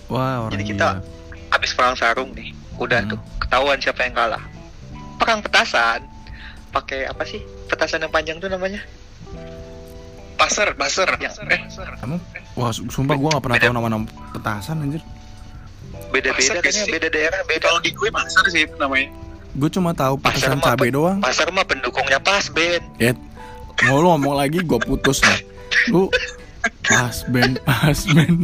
[0.06, 1.06] Wah, orang Jadi kita- gila.
[1.54, 3.10] Abis perang sarung nih, udah Hmm.
[3.10, 4.42] tuh ketahuan siapa yang kalah.
[5.14, 6.02] Perang petasan,
[6.68, 7.38] pakai apa sih?
[7.64, 8.82] Petasan yang panjang tuh namanya?
[10.34, 11.08] pasar, pasar.
[11.16, 11.30] Ya.
[11.46, 11.62] Eh,
[12.02, 12.18] Emang?
[12.54, 13.64] Wah, su- sumpah gue gak pernah Beda.
[13.64, 15.00] tahu nama-nama petasan anjir.
[16.10, 16.90] Beda-beda Pasar kan ya, sih?
[16.90, 17.64] beda daerah beda.
[17.64, 19.08] kalau di gue pasar sih itu namanya.
[19.52, 21.18] Gue cuma tahu petasan cabai pe- doang.
[21.18, 22.82] Pasar mah pendukungnya pas Ben.
[22.98, 23.14] Eh,
[23.84, 25.38] mau lu ngomong lagi gue putus nih.
[25.88, 26.10] Lu
[26.82, 28.34] pas ben, pas ben.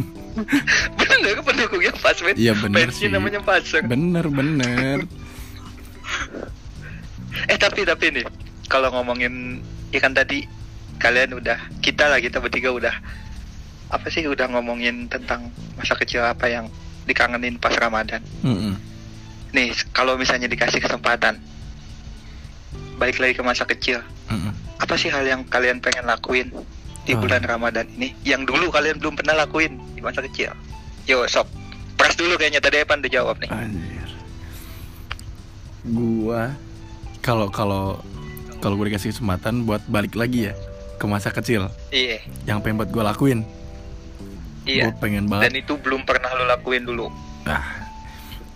[0.97, 2.35] Bener pendukungnya pas Ben.
[2.35, 3.11] Iya bener Fansnya sih.
[3.11, 3.81] namanya pasar.
[3.85, 5.05] Bener bener.
[7.47, 8.25] Eh tapi tapi nih
[8.67, 9.59] kalau ngomongin
[9.91, 10.47] ya kan tadi
[11.01, 12.95] kalian udah kita lah kita bertiga udah
[13.91, 16.71] apa sih udah ngomongin tentang masa kecil apa yang
[17.03, 18.23] dikangenin pas Ramadan.
[18.45, 18.77] Mm-mm.
[19.51, 21.39] Nih kalau misalnya dikasih kesempatan
[22.95, 24.53] balik lagi ke masa kecil, Mm-mm.
[24.79, 26.53] apa sih hal yang kalian pengen lakuin
[27.01, 27.19] di Ah.
[27.19, 30.53] bulan Ramadan ini yang dulu kalian belum pernah lakuin di masa kecil?
[31.03, 31.49] Yo sob,
[31.95, 33.49] pras dulu kayaknya tadi Evan udah jawab nih.
[33.49, 34.09] Anjir.
[35.83, 36.53] Gua
[37.19, 37.97] kalau kalau
[38.57, 40.53] kalau gue dikasih kesempatan buat balik lagi ya
[40.95, 43.39] ke masa kecil Iya, yang pengen buat gue lakuin.
[44.63, 44.85] iya.
[44.85, 45.65] Gue pengen Dan banget.
[45.65, 47.09] itu belum pernah lo lakuin dulu.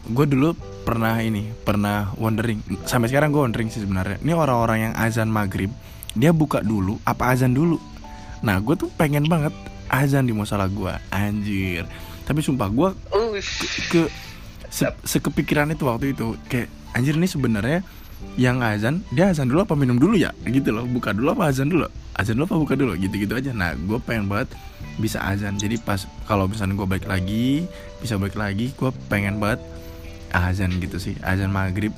[0.06, 0.54] Gue dulu
[0.86, 4.22] pernah ini pernah wondering sampai sekarang gue wondering sih sebenarnya.
[4.22, 5.74] Ini orang-orang yang azan maghrib
[6.14, 7.82] dia buka dulu apa azan dulu.
[8.46, 9.52] Nah gue tuh pengen banget
[9.90, 11.84] azan di musola gue anjir.
[12.24, 13.34] Tapi sumpah gue Oh,
[13.88, 14.02] ke
[14.68, 17.80] se- sekepikiran itu waktu itu kayak anjir nih sebenarnya
[18.40, 20.30] yang azan dia azan dulu apa minum dulu ya?
[20.42, 21.90] Gitu loh buka dulu apa azan dulu?
[22.14, 22.94] Azan dulu apa buka dulu?
[22.96, 23.50] Gitu gitu aja.
[23.50, 24.54] Nah gue pengen banget
[24.96, 25.58] bisa azan.
[25.58, 27.66] Jadi pas kalau misalnya gue balik lagi
[27.98, 29.62] bisa balik lagi gue pengen banget
[30.32, 31.18] azan gitu sih.
[31.22, 31.94] Azan maghrib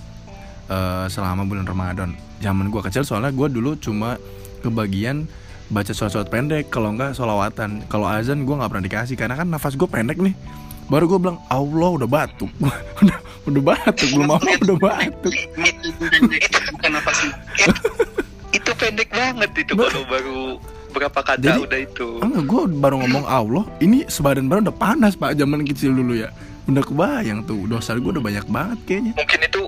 [0.68, 2.16] eh, selama bulan ramadan.
[2.38, 4.16] Zaman gue kecil soalnya gue dulu cuma
[4.62, 5.26] kebagian
[5.68, 9.76] baca surat-surat pendek kalau enggak solawatan kalau azan gue nggak pernah dikasih karena kan nafas
[9.76, 10.32] gue pendek nih.
[10.88, 12.48] Baru gue bilang Allah udah batuk.
[13.04, 15.34] Udah udah batuk belum apa udah batuk.
[16.72, 16.92] Bukan
[18.50, 20.40] itu pendek banget itu Ba- kalau baru
[20.88, 22.08] berapa kata Jadi- udah itu.
[22.24, 26.32] enggak gue baru ngomong Allah ini sebadan baru udah panas pak zaman kecil dulu ya.
[26.68, 29.12] Udah kebayang tuh dosa gue udah banyak banget kayaknya.
[29.16, 29.62] Mungkin itu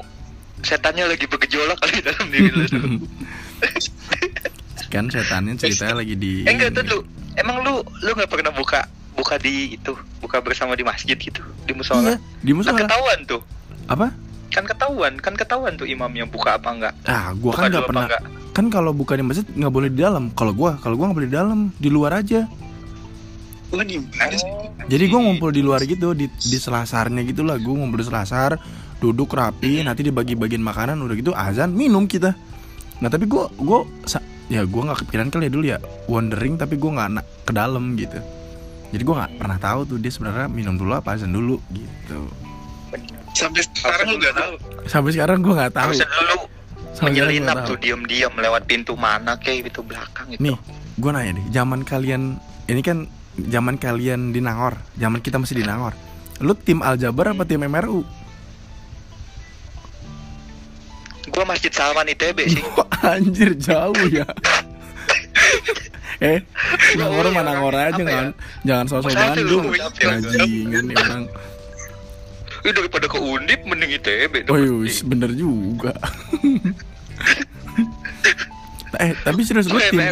[0.60, 2.64] setannya lagi bergejolak kali dalam diri lu.
[4.90, 6.98] kan setannya ceritanya lagi di eh enggak tuh lu.
[7.38, 8.84] Emang lu lu nggak pernah buka
[9.16, 12.14] buka di itu buka bersama di masjid gitu di iya musola.
[12.42, 13.42] di Kan musola ketahuan tuh.
[13.86, 14.08] apa
[14.50, 16.94] Kan ketahuan, kan ketahuan tuh imamnya buka apa enggak.
[17.06, 18.22] ah gue Buka kan nggak pernah enggak.
[18.50, 21.30] kan kalau buka di masjid nggak boleh di dalam kalau gue kalau gue nggak boleh
[21.30, 22.50] di dalam di luar aja
[24.34, 24.50] sih?
[24.90, 28.58] Jadi gue ngumpul di luar gitu di di selasarnya gitu lah gue ngumpul di selasar
[28.98, 32.34] duduk rapi nanti dibagi-bagiin makanan udah gitu azan minum kita.
[33.00, 33.80] Nah tapi gue gue
[34.50, 35.78] ya gue nggak kepikiran kali ya dulu ya
[36.10, 37.10] wondering tapi gue nggak
[37.46, 38.18] ke dalam gitu.
[38.90, 42.20] Jadi gue nggak pernah tahu tuh dia sebenarnya minum dulu apa azan dulu gitu.
[43.38, 44.54] Sampai sekarang lu gak tahu.
[44.90, 45.92] Sampai sekarang gue nggak tahu.
[46.98, 47.86] Sampai menyelinap nggak tuh tahu.
[47.86, 50.42] diam-diam lewat pintu mana kayak gitu belakang itu.
[50.42, 50.58] Nih
[51.00, 53.08] gue nanya deh zaman kalian ini kan
[53.40, 55.94] zaman kalian di Nangor zaman kita masih di Nangor.
[56.42, 58.02] Lu tim Aljabar apa tim MRU?
[61.40, 62.60] Gua Masjid Salman ITB sih.
[63.00, 64.28] Anjir jauh ya.
[66.20, 66.44] eh,
[67.00, 68.12] Nangor iya, mana Nangor orang- aja ya?
[68.12, 68.26] kan.
[68.68, 69.72] Jangan sosok Bandung.
[69.72, 71.24] Bajingan nih orang.
[72.60, 74.52] Ih, daripada ke Undip mending ITB dong.
[74.52, 75.96] Oh iya, bener juga.
[79.00, 80.04] eh, tapi serius gue tim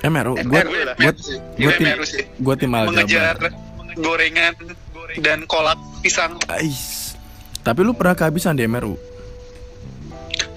[0.00, 0.34] MRU.
[0.48, 1.12] Gue gue
[1.60, 1.88] gue tim
[2.40, 3.52] gue tim Mengejar Aljabar.
[4.00, 4.54] gorengan
[5.20, 7.12] dan kolak pisang Ais.
[7.60, 8.96] Tapi lu pernah kehabisan di MRU?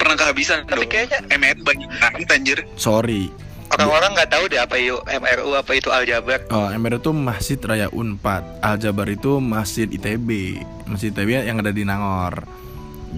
[0.08, 0.91] Pernah kehabisan Tapi dong.
[0.96, 2.58] kayaknya MRU banyak banget anjir.
[2.80, 3.28] Sorry.
[3.67, 6.39] orang-orang nggak tahu deh apa itu MRU apa itu Aljabar.
[6.48, 8.63] Oh, MRU itu Masjid Raya Unpad.
[8.63, 10.63] Aljabar itu Masjid ITB.
[10.88, 12.48] Masjid ITB yang ada di Nangor.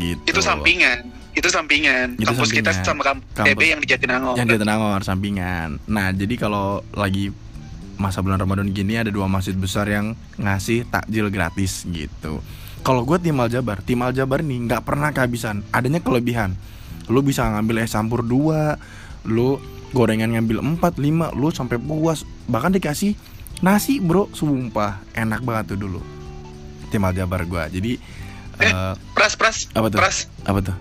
[0.02, 0.18] Gitu.
[0.26, 1.06] Itu sampingan.
[1.38, 2.18] Itu sampingan.
[2.18, 2.90] Itu kampus kita sampingan.
[2.90, 3.54] sama kampus Kampus.
[3.54, 4.34] TB yang di Jatinangor.
[4.34, 5.70] yang di Jatinangor sampingan.
[5.86, 7.30] Nah, jadi kalau lagi
[8.02, 12.42] masa bulan Ramadan gini ada dua masjid besar yang ngasih takjil gratis gitu.
[12.82, 15.62] Kalau gue tim Aljabar, tim Aljabar nih nggak pernah kehabisan.
[15.70, 16.58] Adanya kelebihan.
[17.10, 18.78] Lu bisa ngambil es campur dua,
[19.26, 19.58] lu
[19.92, 22.22] gorengan ngambil empat, lima, lu sampai puas.
[22.46, 23.18] Bahkan dikasih
[23.60, 26.02] nasi bro, sumpah enak banget tuh dulu.
[26.88, 27.64] Tim Aljabar gue.
[27.72, 27.92] Jadi
[28.60, 28.68] Eh.
[28.68, 29.98] eh, Pras, pras, apa tuh?
[29.98, 30.28] pras.
[30.44, 30.76] Apa tuh?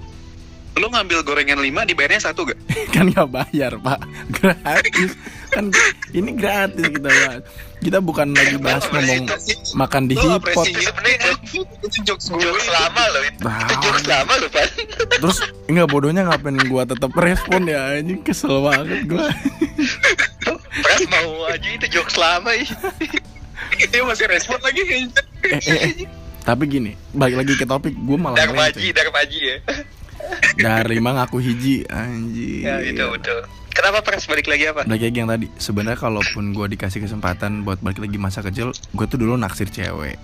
[0.77, 2.59] Lu ngambil gorengan 5 dibayarnya satu gak?
[2.95, 3.99] kan nggak bayar pak
[4.31, 5.14] gratis
[5.49, 5.65] kan
[6.13, 7.41] ini gratis kita bahas
[7.79, 9.31] kita bukan lagi bahas ngomong
[9.75, 12.43] makan di hipot sebenarnya itu jokes gue.
[12.69, 13.41] Lama loh itu.
[13.47, 13.59] Nah.
[13.65, 14.69] Itu jokes lama loh, Pan.
[15.23, 15.39] terus
[15.71, 19.31] nggak bodohnya ngapain gua tetap respon ya ini kesel banget gua
[20.79, 22.69] Pras mau aja itu jokes lama ih.
[23.91, 24.83] Dia masih respon lagi.
[24.83, 26.07] eh, eh, eh.
[26.43, 28.95] tapi gini balik lagi ke topik gua malah Darmaji, melenceng.
[28.95, 29.57] Darmaji ya.
[30.59, 33.39] dari mang aku hiji anjing Ya itu betul.
[33.79, 34.83] Kenapa Pras balik lagi apa?
[34.83, 35.47] balik lagi yang tadi.
[35.55, 40.19] Sebenarnya kalaupun gua dikasih kesempatan buat balik lagi masa kecil gue tuh dulu naksir cewek.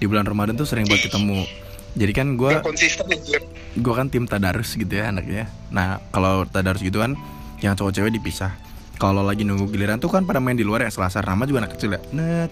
[0.00, 1.44] Di bulan Ramadan tuh sering buat ketemu.
[1.92, 3.38] Jadi kan aja.
[3.78, 5.52] gue kan tim tadarus gitu ya anaknya.
[5.68, 7.12] Nah kalau tadarus gitu kan
[7.60, 8.56] yang cowok cewek dipisah.
[8.96, 11.76] Kalau lagi nunggu giliran tuh kan pada main di luar ya selasar nama juga anak
[11.76, 12.00] kecil ya.
[12.16, 12.50] Net.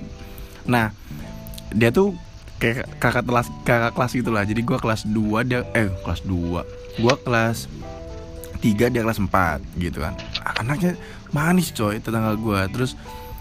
[0.68, 0.92] nah
[1.72, 2.12] dia tuh
[2.60, 4.44] kayak kakak kelas kakak kelas gitu lah.
[4.44, 7.72] Jadi gue kelas 2 dia eh kelas 2 gue kelas
[8.60, 10.16] 3 dia kelas 4 gitu kan
[10.54, 10.94] anaknya
[11.30, 12.94] manis coy tetangga gue terus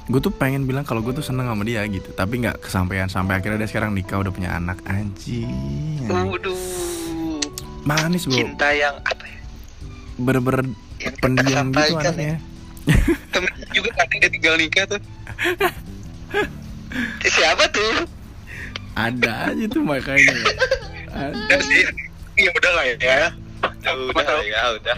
[0.05, 3.37] gue tuh pengen bilang kalau gue tuh seneng sama dia gitu tapi nggak kesampaian sampai
[3.37, 7.41] akhirnya dia sekarang nikah udah punya anak anjing Waduh.
[7.81, 9.39] manis bro Cinta yang apa ya?
[10.15, 10.65] bener-bener
[10.95, 12.01] Yang pendiam gitu ya.
[12.01, 12.37] anaknya
[13.33, 15.01] Temen juga kan dia tinggal nikah tuh.
[17.27, 18.05] Siapa tuh?
[18.95, 20.31] ada aja tuh makanya
[21.15, 21.35] Ada.
[21.49, 21.83] Ya sih.
[22.37, 22.95] Ya udah lah ya.
[22.97, 23.17] Ya,
[23.81, 24.41] Apa tahu?
[24.45, 24.97] ya udah.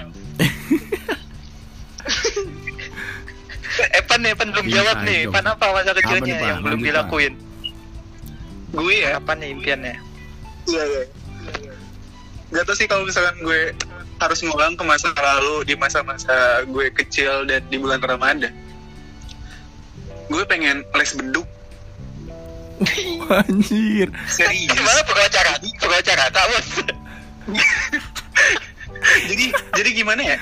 [3.94, 5.20] Epan nih, Epan belum Iya, jawab nih.
[5.30, 7.34] Epan apa masa kecilnya nih, yang belum dilakuin?
[8.74, 9.20] Gue ya.
[9.20, 9.96] Apa nih impiannya?
[10.68, 11.04] Iya, iya.
[12.48, 13.76] Gak tau sih kalau misalkan gue
[14.18, 18.56] harus ngulang ke masa lalu di masa-masa gue kecil dan di bulan Ramadan.
[20.28, 21.48] Gue pengen les beduk
[23.42, 24.70] anjir serius.
[24.70, 25.52] Gimana pengacara?
[25.82, 26.68] Pengacara, tak bos.
[29.34, 30.38] jadi jadi gimana ya?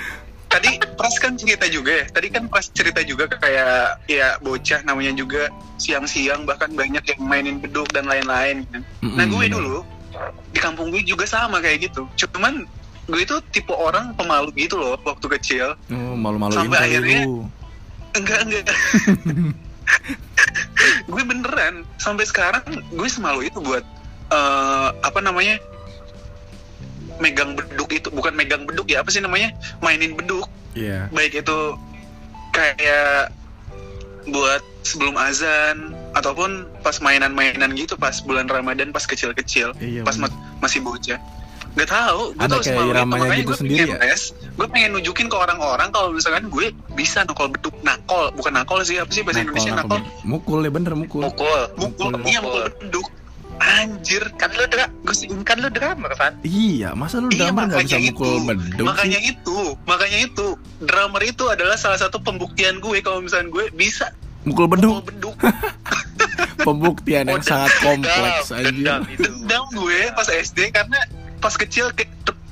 [0.56, 2.06] Tadi Pras kan cerita juga ya.
[2.08, 7.60] Tadi kan Pras cerita juga kayak ya bocah namanya juga siang-siang bahkan banyak yang mainin
[7.60, 8.64] beduk dan lain-lain.
[8.70, 8.82] kan.
[9.04, 9.78] Nah Mm-mm, gue dulu
[10.50, 12.08] di kampung gue juga sama kayak gitu.
[12.18, 12.64] Cuman
[13.06, 15.76] gue itu tipe orang pemalu gitu loh waktu kecil.
[15.92, 17.44] oh, malu-maluin Sampai akhirnya- lu
[18.16, 18.66] Enggak enggak.
[21.06, 23.84] gue beneran sampai sekarang gue semalu itu buat
[24.32, 25.60] eh, apa namanya
[27.18, 31.58] megang beduk itu bukan megang beduk ya apa sih namanya mainin beduk Iya baik itu
[32.52, 33.32] kayak
[34.26, 40.32] buat sebelum azan ataupun pas mainan-mainan gitu pas bulan Ramadan pas kecil-kecil Iya, pas bener.
[40.32, 41.20] ma- masih bocah
[41.76, 44.08] Gak tahu, gue tuh kayak semalu itu, makanya gitu gue sendiri pengen ya?
[44.08, 48.80] les, gue pengen nunjukin ke orang-orang kalau misalkan gue bisa nakol beduk, nakol, bukan nakol
[48.80, 50.00] sih, apa sih bahasa Indonesia nakol?
[50.24, 51.62] mukul ya bener mukul Mukul.
[51.76, 52.32] Mukul, Mukul.
[52.32, 53.08] iya mukul beduk.
[53.58, 56.36] Anjir, Kan lu dra gue sih kan lu drummer kan?
[56.42, 60.18] iya masa lu Iya drummer nggak bisa makanya mukul itu, beduk makanya sih itu, makanya
[60.20, 60.48] itu,
[60.82, 64.12] drummer itu adalah salah satu pembuktian gue kalau misalkan gue bisa
[64.44, 65.36] mukul mukul beduk beduk.
[66.62, 69.22] pembuktian yang Oh, sangat dendam, kompleks dendam aja itu.
[69.24, 71.00] Dendam gue pas SD karena
[71.38, 72.10] pas kecil ke-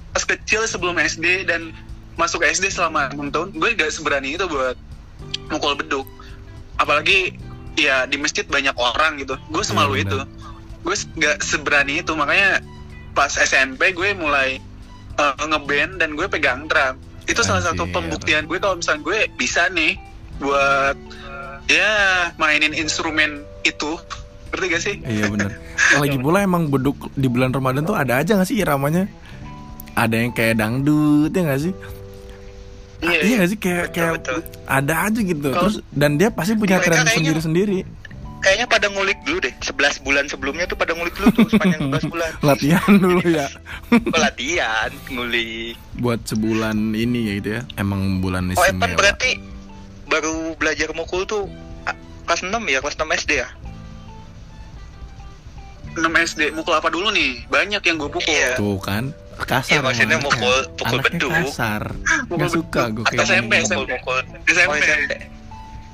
[0.09, 1.73] pas kecil sebelum SD dan
[2.13, 4.77] masuk SD selama 6 tahun gue gak seberani itu buat
[5.49, 6.05] mukul beduk
[6.75, 7.33] apalagi
[7.73, 10.29] ya di masjid banyak orang gitu gue semalu itu benar.
[10.83, 12.59] Gue s- gak seberani itu makanya
[13.11, 14.59] pas SMP gue mulai
[15.13, 17.93] eh, ngeband dan gue pegang drum itu salah satu Anjir.
[17.93, 19.95] pembuktian gue kalau misalnya gue bisa nih
[20.35, 20.97] buat
[21.65, 21.91] ya
[22.35, 23.31] mainin instrumen
[23.63, 23.95] itu.
[24.49, 24.95] Ngerti gak sih?
[24.99, 25.55] Iya bener.
[26.01, 29.07] Lagi pula emang beduk di bulan Ramadan tuh ada aja gak sih iramanya?
[29.93, 31.73] Ada yang kayak dangdut ya gak sih?
[32.99, 33.57] Iya, iya gak sih?
[33.57, 34.39] Kayak Betul, kayak betul.
[34.65, 35.47] ada aja gitu.
[35.47, 37.79] Kalau- terus dan dia pasti punya tren kayaknya- sendiri-sendiri
[38.43, 39.53] Kayaknya pada ngulik dulu deh.
[39.57, 42.31] 11 bulan sebelumnya tuh pada ngulik dulu tuh sepanjang 11 bulan.
[42.41, 43.47] latihan dulu ya
[44.05, 45.79] Pelatihan, ngulik.
[45.95, 49.31] buat sebulan ini ya gitu ya emang bulan Oh, Evan istimewa berarti
[50.05, 51.47] baru belajar mukul tuh
[52.23, 53.47] kelas 6 ya, kelas 6 SD ya?
[55.93, 58.57] 6 SD mukul apa dulu nih banyak yang gue pukul Iya.
[58.57, 61.31] tuh kan kasar Iya, maksudnya mukul- pukul Anaknya beduk.
[61.31, 61.83] kasar
[62.27, 63.51] Mukul nggak suka gue Atau kayak SMP.
[63.61, 63.71] SMP.
[63.77, 64.19] Mukul-mukul.
[64.47, 65.11] SMP Oh, SMP.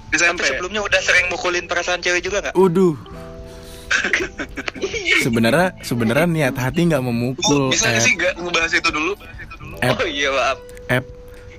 [0.10, 2.56] SMP Tapi sebelumnya udah sering mukulin perasaan cewek juga nggak?
[2.56, 2.96] Uduh.
[5.20, 7.70] sebenarnya sebenarnya niat hati nggak memukul.
[7.70, 9.14] bisa nggak Ep, sih gak ngebahas itu dulu
[9.80, 10.58] Ep, Oh iya maaf.
[10.88, 11.06] Ep.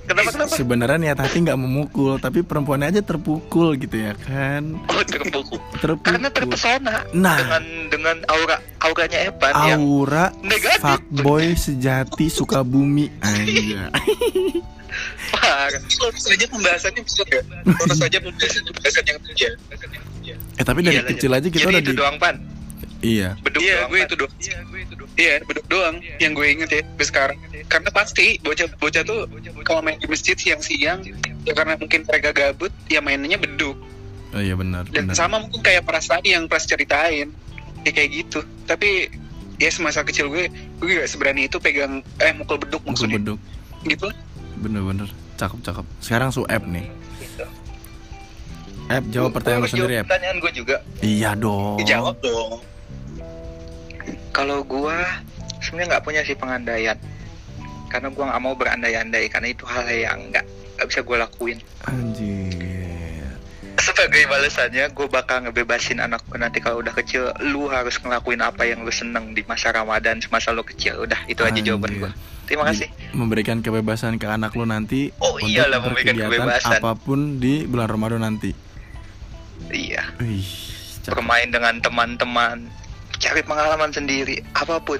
[0.03, 0.51] Kenapa kenapa?
[0.51, 5.59] sebenarnya niat hati nggak memukul tapi perempuannya aja terpukul gitu ya kan Oh terpukul.
[5.77, 7.39] terpukul Karena terpesona Nah.
[7.39, 10.83] dengan dengan aura auranya Evan yang aura negatif.
[10.83, 13.87] fuckboy sejati suka bumi aja
[15.33, 15.69] parah.
[15.71, 17.45] Terus saja pembahasannya bisa nggak?
[17.65, 19.57] Terus saja pembahasan pembahasan yang terjadi.
[20.31, 22.37] eh tapi dari Iya, kecil aja kita Jadi udah itu di doang pan.
[23.01, 24.07] iya Beduk Iya, doang, gue Pan.
[24.07, 24.33] itu doang.
[25.17, 27.39] Iya, beduk doang yang gue inget ya sampai sekarang.
[27.67, 29.21] Karena pasti bocah-bocah tuh
[29.63, 31.01] kalau main di masjid siang-siang
[31.41, 33.77] ya karena mungkin mereka gabut ya mainnya beduk.
[34.31, 37.33] oh iya benar Dan benar sama mungkin kayak perasaan yang pras ceritain.
[37.81, 38.41] Ya kayak gitu.
[38.65, 39.09] Tapi
[39.57, 40.47] ya semasa kecil gue
[40.79, 43.17] gue gak seberani itu pegang eh mukul beduk Mukul maksudnya.
[43.19, 43.39] beduk
[43.83, 44.09] Gitu.
[44.61, 46.87] Bener-bener cakep cakep sekarang su app nih
[48.91, 50.77] app jawab pertanyaan lu Gue sendiri jawab app Pertanyaan gue juga.
[51.01, 52.53] iya dong Dijawab dong.
[54.31, 54.95] Kalau gua
[55.59, 56.95] sebenarnya nggak punya sih pengandaian.
[57.91, 61.59] Karena gua nggak mau berandai-andai karena itu hal yang nggak nggak bisa gua lakuin.
[61.85, 63.27] anjir
[63.81, 67.33] Sebagai balasannya, gue bakal ngebebasin anakku nanti kalau udah kecil.
[67.41, 71.09] Lu harus ngelakuin apa yang lu seneng di masa Ramadan semasa lu kecil.
[71.09, 72.01] Udah, itu aja jawaban Anjir.
[72.05, 72.13] gue.
[72.51, 72.91] Terima kasih.
[73.13, 76.73] memberikan kebebasan ke anak lu nanti Oh untuk iyalah, memberikan berkegiatan kebebasan.
[76.77, 78.51] apa pun di bulan Ramadan nanti.
[79.69, 80.03] Iya.
[80.19, 80.43] Wih,
[81.01, 81.15] cakep.
[81.15, 82.67] Bermain dengan teman-teman,
[83.17, 84.99] cari pengalaman sendiri, apa pun.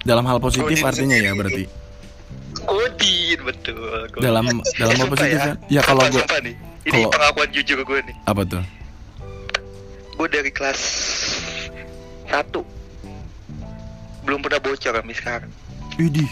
[0.00, 1.38] dalam hal positif Godin artinya ya sendiri.
[1.38, 1.64] berarti.
[2.60, 3.76] Godin, betul.
[4.10, 4.22] Godin.
[4.22, 5.40] Dalam dalam hal Sumpah positif ya.
[5.42, 5.56] kan?
[5.68, 6.54] Ya kalau nih.
[6.84, 8.16] Ini kalau- pengakuan jujur gue nih.
[8.24, 8.62] apa tuh?
[10.14, 10.80] Gue dari kelas
[12.26, 12.60] 1
[14.22, 15.50] belum pernah bocor sampai sekarang.
[15.96, 16.28] Widih,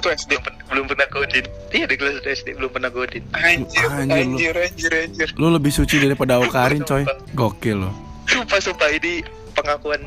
[0.00, 0.32] Itu SD.
[0.66, 1.44] Belum, pernah godin.
[1.70, 3.20] Iya di kelas 1 SD belum pernah godin.
[3.30, 4.14] Anjir, Anjir, lu.
[4.16, 5.28] anjir, anjir, anjir.
[5.36, 7.04] lu lebih suci daripada Aukarin coy.
[7.36, 7.92] Gokil lo.
[8.24, 9.20] Sumpah sumpah ini
[9.52, 10.00] pengakuan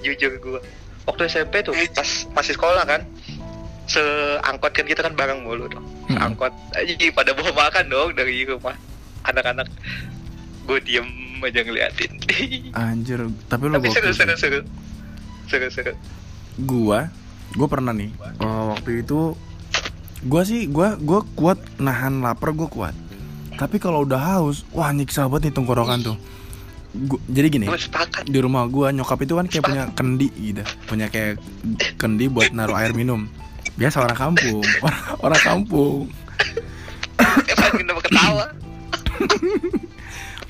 [0.00, 0.60] jujur gue.
[1.04, 3.04] Waktu SMP tuh pas masih sekolah kan,
[3.86, 5.84] seangkot kan kita kan bareng mulu dong.
[6.08, 6.16] Mm-mm.
[6.16, 8.74] Seangkot aja pada bawa makan dong dari rumah
[9.24, 9.68] anak-anak.
[10.66, 11.06] Gue diem
[11.44, 12.10] aja ngeliatin.
[12.74, 14.14] Anjir, tapi lu Tapi seru gokil.
[14.16, 14.60] seru seru
[15.46, 15.92] seru seru.
[16.64, 17.06] Gua,
[17.56, 18.12] gua pernah nih.
[18.44, 19.32] oh, waktu itu
[20.28, 22.94] gua sih gua gua kuat nahan lapar gua kuat.
[23.56, 26.16] Tapi kalau udah haus, wah nyiksa banget nih tenggorokan tuh.
[26.96, 27.80] Gua, jadi gini, Gue
[28.24, 31.36] di rumah gua nyokap itu kan kayak punya kendi gitu punya kayak
[32.00, 33.28] kendi buat naruh air minum
[33.76, 36.08] biasa orang kampung orang, orang kampung
[38.00, 38.46] ketawa?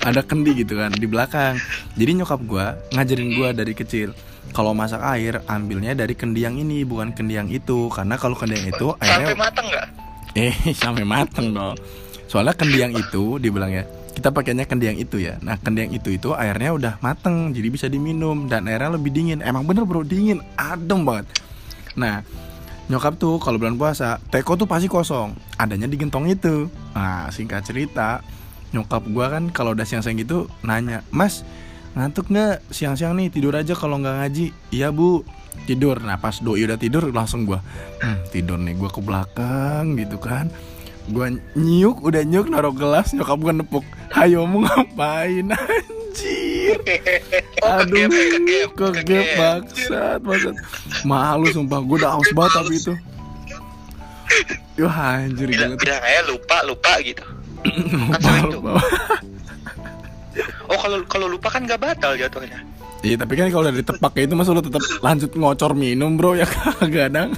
[0.07, 1.59] ada kendi gitu kan di belakang
[1.99, 4.15] jadi nyokap gua ngajarin gua dari kecil
[4.57, 7.93] kalau masak air ambilnya dari kendi yang ini bukan kendi yang itu.
[7.93, 9.87] Karena kalau kendi yang itu Sampai airnya matang nggak?
[10.33, 11.77] eh sampai mateng dong.
[12.25, 13.85] Soalnya kendi yang itu dibilangnya
[14.17, 15.37] kita pakainya kendi yang itu ya.
[15.45, 19.45] Nah kendi yang itu itu airnya udah mateng jadi bisa diminum dan airnya lebih dingin.
[19.45, 21.29] Emang bener bro dingin adem banget.
[21.93, 22.25] Nah
[22.89, 25.37] nyokap tuh kalau bulan puasa teko tuh pasti kosong.
[25.61, 26.73] Adanya di gentong itu.
[26.97, 28.25] Nah singkat cerita
[28.73, 31.45] nyokap gua kan kalau udah siang-siang gitu nanya mas
[31.97, 32.61] ngantuk nggak?
[32.69, 34.47] Siang-siang nih tidur aja kalau nggak ngaji.
[34.69, 35.25] Iya bu.
[35.65, 35.97] Tidur.
[36.05, 37.65] Nah pas doi udah tidur langsung gua
[38.05, 40.53] hmm, tidur nih gua ke belakang gitu kan.
[41.09, 43.83] Gua nyuk udah nyuk naruh gelas nyokap gua nepuk.
[44.13, 46.77] Hayo mau ngapain anjir?
[47.65, 48.07] Oh, aduh
[48.77, 50.55] kegep, bangsat bangsat.
[51.09, 51.81] Malu sumpah.
[51.81, 52.95] Gua udah haus banget tapi itu.
[54.77, 57.25] Yo anjir Bilang, gila bilang aja lupa lupa gitu.
[58.13, 58.73] lupa lupa
[60.69, 62.61] Oh kalau kalau lupa kan nggak batal jatuhnya.
[63.07, 66.35] Iya tapi kan kalau udah ditepak kayak itu masa lu tetap lanjut ngocor minum bro
[66.35, 66.49] ya
[66.81, 67.31] kagak dong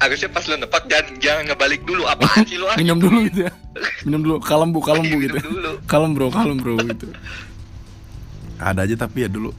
[0.00, 2.76] Harusnya pas lu nepak jangan jangan ngebalik dulu apaan sih lu ah?
[2.80, 3.52] minum dulu gitu ya
[4.08, 5.72] minum dulu kalem bu kalem bu gitu dulu.
[5.84, 7.06] kalem bro kalem bro gitu
[8.56, 9.52] ada aja tapi ya dulu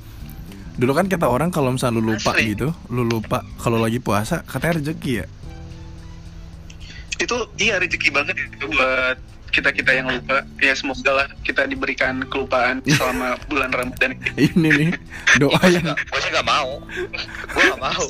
[0.76, 2.58] dulu kan kata orang kalau misalnya lu lupa Asli.
[2.58, 5.26] gitu lu lupa kalau lagi puasa katanya rezeki ya
[7.22, 9.18] itu iya rezeki banget itu buat
[9.52, 10.42] kita kita yang lupa.
[10.58, 14.48] Ya semoga lah kita diberikan kelupaan selama bulan Ramadan ini.
[14.56, 14.92] Nih
[15.38, 16.80] doa yang Gue sih nggak mau.
[17.48, 18.04] Gue nggak mau.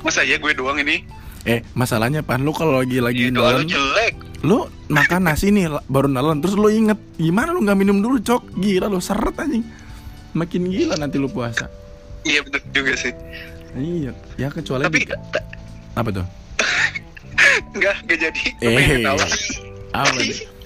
[0.00, 1.02] masa ya gue doang ini?
[1.44, 4.14] Eh masalahnya pan lu kalau lagi lagi Doa lu nelen jelek.
[4.40, 8.42] lu makan nasi nih baru nelen terus lu inget gimana lu nggak minum dulu cok?
[8.54, 9.62] Gila lu seret anjing.
[10.30, 11.70] Makin gila nanti lu puasa.
[12.22, 13.14] Iya betul juga sih.
[13.72, 15.10] Iya ya kecuali tapi di-
[15.94, 16.26] apa tuh?
[17.70, 18.42] Nggak nggak jadi.
[18.60, 19.02] Eh.
[19.04, 19.24] apa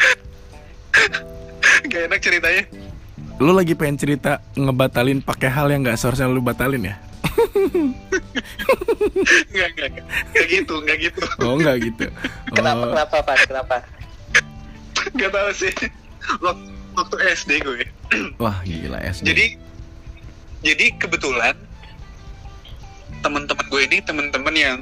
[1.89, 2.65] nggak enak ceritanya.
[3.43, 6.97] Lu lagi pengen cerita ngebatalin pakai hal yang nggak seharusnya lu batalin ya?
[9.51, 9.69] Nggak
[10.31, 11.23] nggak gitu nggak gitu.
[11.43, 12.07] Oh nggak gitu.
[12.57, 13.37] Kenapa oh, kenapa Pak?
[13.49, 13.77] Kenapa?
[15.13, 15.75] nggak tahu sih.
[16.39, 17.83] Waktu, waktu SD gue.
[18.39, 19.47] Wah gila SD jadi
[20.63, 21.59] jadi kebetulan
[23.27, 24.79] teman-teman gue ini teman-teman yang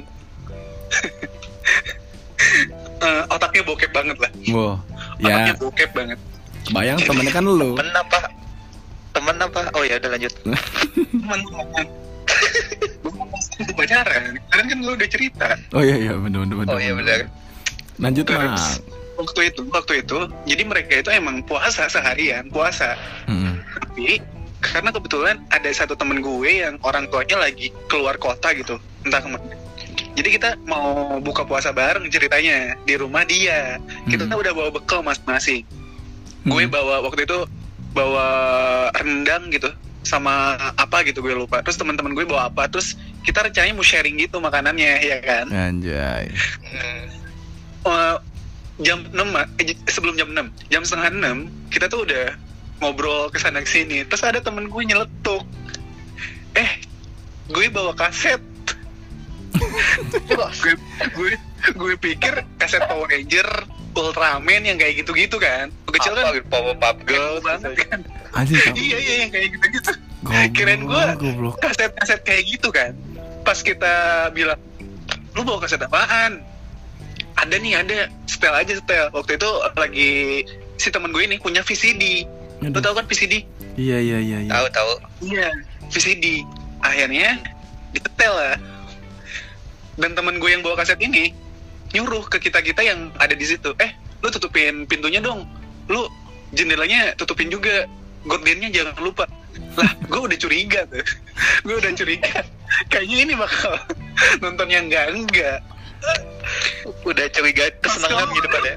[3.05, 4.31] eh, otaknya bokep banget lah.
[4.53, 4.77] Wow.
[5.17, 6.19] otaknya Ya, bokep banget
[6.71, 7.75] bayang temennya kan lu.
[7.75, 8.19] Temen apa?
[9.11, 9.59] Temen apa?
[9.73, 10.33] Oh ya udah lanjut.
[11.11, 11.85] teman-teman
[13.53, 16.71] itu pacaran kalian kan lu udah cerita Oh iya iya bener bener bener.
[16.71, 17.19] Oh iya benar.
[18.01, 18.73] Lanjut Terus, mah.
[19.15, 20.17] waktu itu waktu itu
[20.47, 22.97] jadi mereka itu emang puasa seharian puasa
[23.29, 23.61] Hmm.
[23.77, 24.17] tapi
[24.57, 29.29] karena kebetulan ada satu temen gue yang orang tuanya lagi keluar kota gitu entah ke
[29.29, 29.53] mana
[30.11, 30.81] jadi kita mau
[31.17, 34.33] buka puasa bareng ceritanya di rumah dia kita Hmm.
[34.35, 35.61] udah bawa bekal masing-masing
[36.43, 36.71] gue Hmm.
[36.71, 37.39] bawa waktu itu
[37.91, 38.27] bawa
[38.95, 39.69] rendang gitu
[40.01, 40.33] sama
[40.73, 41.61] apa gitu gue lupa.
[41.61, 45.45] Terus teman-teman gue bawa apa terus kita rencananya mau sharing gitu makanannya ya kan?
[45.47, 46.33] Anjay.
[47.85, 48.15] Eh,
[48.81, 49.45] jam 6 Ma.
[49.57, 51.37] eh, sebelum jam 6 jam setengah 6
[51.69, 52.33] kita tuh udah
[52.79, 54.01] ngobrol ke sana sini.
[54.03, 55.45] Terus ada temen gue nyeletuk.
[56.53, 56.71] Eh
[57.47, 58.41] gue bawa kaset.
[60.25, 60.73] Gue,
[61.11, 61.31] gue
[61.75, 63.45] gue pikir kaset Power Ranger
[63.93, 65.67] Ultraman yang kayak gitu-gitu kan?
[65.85, 67.83] Kecil kan Apa, Power Puff Girls banget gitu.
[67.85, 67.99] kan?
[68.31, 69.91] Anjir iya iya yang kayak gitu-gitu.
[70.53, 71.59] Kirain gua- goblok.
[71.59, 72.95] kaset-kaset kayak gitu kan?
[73.41, 73.93] Pas kita
[74.29, 74.59] bilang
[75.31, 76.39] lu bawa kaset apaan?
[77.33, 77.97] Ada nih ada.
[78.25, 79.09] Setel aja setel.
[79.09, 80.11] Waktu itu lagi
[80.75, 82.25] si temen gue ini punya VCD
[82.59, 83.41] lu tau kan VCD
[83.73, 84.51] Iya iya iya iya.
[84.51, 84.91] Tahu tahu.
[85.25, 85.49] iya
[85.87, 86.45] VCD
[86.79, 87.41] akhirnya
[87.91, 88.57] disetel lah.
[89.95, 91.33] Dan temen gue yang bawa kaset ini
[91.91, 93.71] nyuruh ke kita kita yang ada di situ.
[93.79, 95.45] Eh lu tutupin pintunya dong.
[95.91, 96.07] Lu
[96.55, 97.87] jendelanya tutupin juga.
[98.21, 99.25] Gordennya jangan lupa.
[99.75, 101.01] Lah gue udah curiga tuh.
[101.65, 102.45] Gue udah curiga.
[102.87, 103.73] Kayaknya ini bakal
[104.43, 105.59] nonton yang enggak enggak
[107.03, 108.71] Udah curiga kesenangan gitu pada.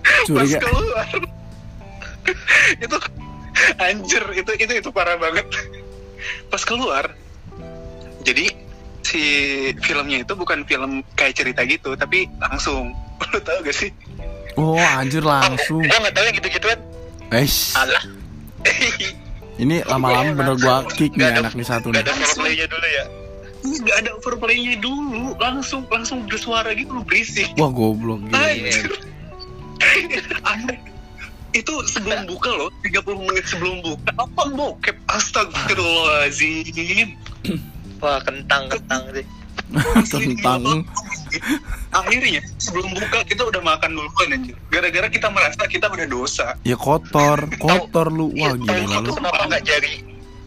[0.00, 0.58] pas Curiga.
[0.60, 1.08] keluar.
[2.84, 2.96] Itu
[3.82, 5.44] anjir itu itu itu parah banget.
[6.52, 7.12] Pas keluar
[8.22, 8.52] jadi
[9.10, 9.22] si
[9.82, 12.94] filmnya itu bukan film kayak cerita gitu tapi langsung
[13.34, 13.90] lu tau gak sih
[14.58, 15.78] Oh anjir langsung.
[15.78, 16.74] Gua nggak tahu yang gitu-gituan.
[17.30, 17.70] Eish.
[17.78, 18.02] Alah.
[19.56, 22.04] Ini lama-lama bener gua kick nih anak nih satu Gak nih.
[22.10, 23.04] ada foreplaynya dulu ya.
[23.60, 28.34] nggak ada overplaynya dulu langsung langsung bersuara gitu lu berisik Wah goblok gitu.
[28.34, 28.90] Anjir.
[31.50, 37.14] Itu sebelum buka loh 30 menit sebelum buka apa bokep astagfirullahaladzim
[38.00, 39.26] Wah kentang kentang sih.
[40.10, 40.82] Tentang
[41.90, 46.74] akhirnya sebelum buka kita udah makan duluan anjir gara-gara kita merasa kita udah dosa ya
[46.74, 48.34] kotor, kotor lu.
[48.34, 48.94] Wah Iya, gila lu.
[48.98, 49.94] gitu kenapa nggak dari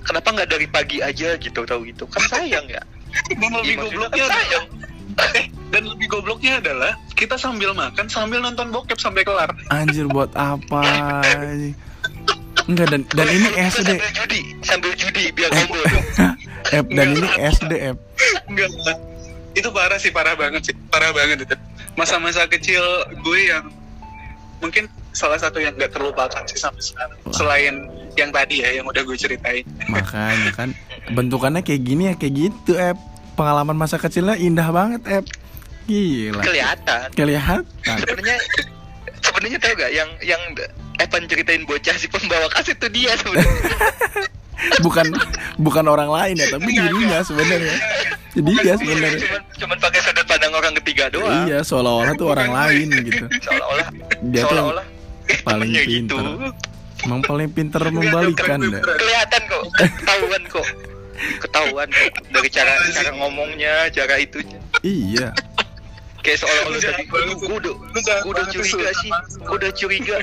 [0.04, 2.84] kenapa nggak dari pagi aja gitu tahu gitu kan sayang ya
[3.40, 4.66] dan lebih Iya, maksudnya gobloknya kan sayang
[5.40, 10.34] eh dan lebih gobloknya adalah kita sambil makan sambil nonton bokep sampai kelar Anjir buat
[10.36, 10.84] apa?
[12.64, 13.90] Enggak dan dan ini SD.
[13.92, 15.70] sambil judi sambil judi biar dong
[16.84, 17.98] F dan ini SD F.
[18.48, 18.98] enggak lah.
[19.54, 21.56] itu parah sih parah banget sih parah banget itu
[21.94, 22.82] masa-masa kecil
[23.22, 23.68] gue yang
[24.58, 27.76] mungkin salah satu yang gak terlupakan sih sampai sekarang selain
[28.16, 30.70] yang tadi ya yang udah gue ceritain Makanya kan
[31.12, 32.98] bentukannya kayak gini ya kayak gitu F.
[33.34, 35.26] Pengalaman masa kecilnya indah banget F.
[35.84, 36.42] Gila.
[36.42, 37.66] kelihatan Kelihatan.
[37.84, 38.38] sebenarnya
[39.20, 40.42] sebenarnya tahu gak yang yang
[41.02, 43.62] Evan ceritain bocah si pembawa kaset itu dia sebenarnya.
[44.80, 45.06] Bukan
[45.60, 47.76] bukan orang lain ya, tapi dirinya sebenarnya.
[48.34, 49.20] Jadi dia sebenarnya.
[49.20, 51.46] cuman cuman pakai sudut pandang orang ketiga doang.
[51.46, 53.26] Iya, seolah-olah tuh orang lain gitu.
[53.44, 53.88] seolah-olah.
[54.32, 54.86] Dia tuh seolah-olah.
[55.44, 56.24] paling temennya pinter.
[57.04, 58.82] Emang paling pinter membalikan dah.
[58.82, 59.64] kelihatan kok.
[59.76, 60.68] Ketahuan kok.
[61.44, 62.12] Ketahuan kok.
[62.32, 64.60] Dari cara cara ngomongnya cara itunya.
[64.82, 65.28] Iya.
[66.24, 67.04] kayak seolah-olah tadi.
[67.12, 69.12] Gue udah gue udah curiga sih.
[69.44, 70.18] Gue udah curiga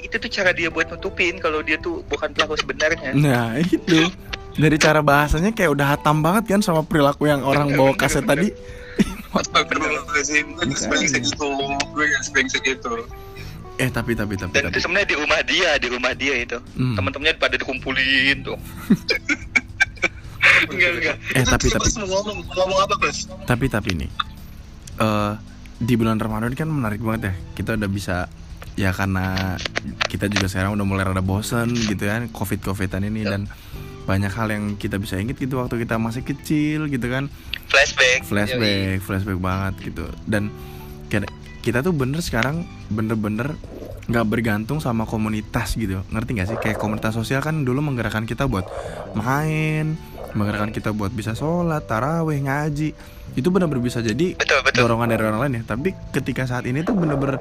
[0.00, 4.08] itu tuh cara dia buat nutupin kalau dia tuh bukan pelaku sebenarnya Nah, itu.
[4.52, 8.48] Dari cara bahasanya kayak udah hatam banget kan sama perilaku yang orang bawa kaset tadi.
[13.74, 14.70] Eh, tapi tapi tapi dan tapi.
[14.70, 16.94] itu sebenarnya di rumah dia di rumah dia itu Hmm.
[16.94, 18.54] teman-temannya pada dikumpulin tuh
[20.70, 22.94] enggak enggak Eh, Itu tapi- tapi- mau ngomong ngomong apa?
[23.44, 24.10] Tapi tapi nih.
[24.94, 25.32] eh
[25.74, 27.34] di bulan Ramadan kan menarik banget ya.
[27.52, 28.16] Kita udah bisa
[28.74, 29.54] ya karena
[30.10, 33.46] kita juga sekarang udah mulai rada bosen gitu kan covid covidan ini dan
[34.04, 37.32] banyak hal yang kita bisa inget gitu waktu kita masih kecil gitu kan.
[37.72, 38.28] Flashback.
[38.28, 40.04] Flashback flashback banget gitu.
[40.28, 40.52] Dan
[41.08, 41.24] kita,
[41.64, 43.56] kita tuh bener sekarang bener-bener
[44.04, 46.04] nggak bergantung sama komunitas gitu.
[46.12, 46.58] Ngerti nggak sih?
[46.60, 48.68] Kayak komunitas sosial kan dulu menggerakkan kita buat
[49.16, 49.96] main
[50.34, 52.92] menggerakkan kita buat bisa sholat taraweh ngaji.
[53.38, 54.84] Itu bener-bener bisa jadi betul betul.
[54.84, 55.62] dorongan dari orang lain ya.
[55.64, 57.40] Tapi ketika saat ini tuh bener-bener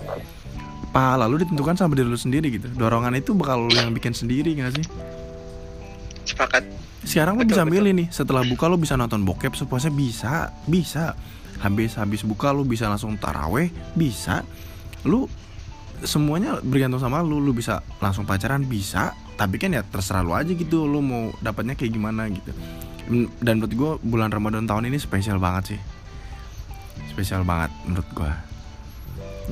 [0.93, 2.69] pahala lu ditentukan sama diri lu sendiri gitu.
[2.77, 4.85] Dorongan itu bakal lu yang bikin sendiri nggak sih?
[6.29, 6.63] Sepakat.
[7.03, 7.73] Sekarang lu bisa betul.
[7.81, 11.17] milih nih setelah buka lu bisa nonton bokep sepuasnya bisa bisa.
[11.59, 14.45] Habis habis buka lu bisa langsung taraweh bisa.
[15.03, 15.25] Lu
[16.05, 19.17] semuanya bergantung sama lu lu bisa langsung pacaran bisa.
[19.33, 22.53] Tapi kan ya terserah lu aja gitu lu mau dapatnya kayak gimana gitu.
[23.41, 25.81] Dan menurut gue bulan Ramadan tahun ini spesial banget sih.
[27.09, 28.31] Spesial banget menurut gue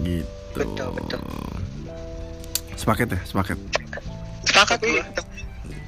[0.06, 1.22] gitu Betul, betul.
[2.74, 3.58] sepaket ya sepaket
[4.42, 5.06] Sepakat tapi gua.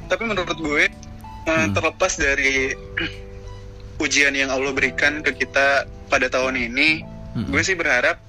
[0.08, 0.94] tapi menurut gue eh,
[1.44, 1.74] Hmm.
[1.74, 2.72] terlepas dari
[3.98, 7.02] ujian yang Allah berikan ke kita pada tahun ini
[7.34, 7.50] Mm-mm.
[7.50, 8.22] gue sih berharap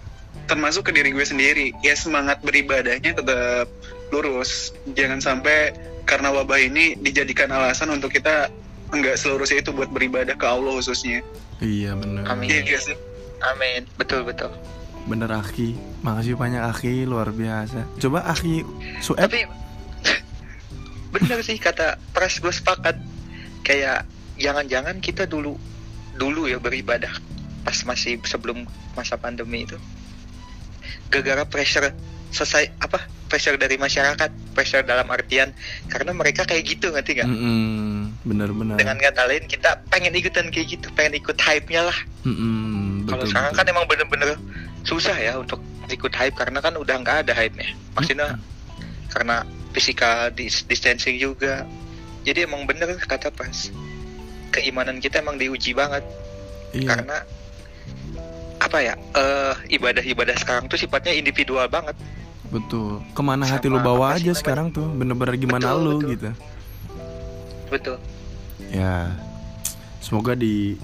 [0.47, 3.69] termasuk ke diri gue sendiri ya semangat beribadahnya tetap
[4.11, 5.73] lurus jangan sampai
[6.05, 8.49] karena wabah ini dijadikan alasan untuk kita
[8.91, 11.21] enggak selurusnya itu buat beribadah ke Allah khususnya
[11.59, 12.49] iya bener Amin.
[12.49, 12.97] Iya sih?
[13.47, 13.85] Amin.
[13.95, 14.53] Betul betul.
[15.05, 17.85] Bener Aki makasih banyak Aki luar biasa.
[18.01, 18.65] Coba Aki
[19.05, 19.45] suep Tapi
[21.15, 22.97] bener sih kata Pras gue sepakat.
[23.65, 24.09] Kayak
[24.41, 25.57] jangan-jangan kita dulu
[26.15, 27.11] dulu ya beribadah
[27.65, 28.65] pas masih sebelum
[28.97, 29.77] masa pandemi itu.
[31.09, 31.93] Gara-gara pressure
[32.35, 32.99] selesai apa
[33.31, 35.55] pressure dari masyarakat pressure dalam artian
[35.87, 37.29] karena mereka kayak gitu ngerti nggak?
[37.31, 41.99] Mm-mm, bener-bener dengan kata lain kita pengen ikutan kayak gitu pengen ikut hype nya lah.
[42.27, 44.35] Mm-mm, Kalau sekarang kan emang bener-bener
[44.95, 47.69] susah ya untuk ikut hype karena kan udah nggak ada hype-nya.
[47.93, 48.39] Maksudnya
[49.11, 51.67] karena physical dis- distancing juga.
[52.25, 53.69] Jadi emang bener kata pas
[54.49, 56.07] keimanan kita emang diuji banget
[56.71, 57.17] iya karena
[58.63, 61.99] apa ya eh ibadah-ibadah sekarang tuh sifatnya individual banget.
[62.49, 64.39] betul ke mana hati lu Sama bawa aja namanya?
[64.39, 66.11] sekarang tuh bener-bener gimana Betul, lu betul.
[66.15, 66.31] gitu
[67.67, 67.97] Betul.
[68.71, 69.11] ya
[69.99, 70.79] semoga di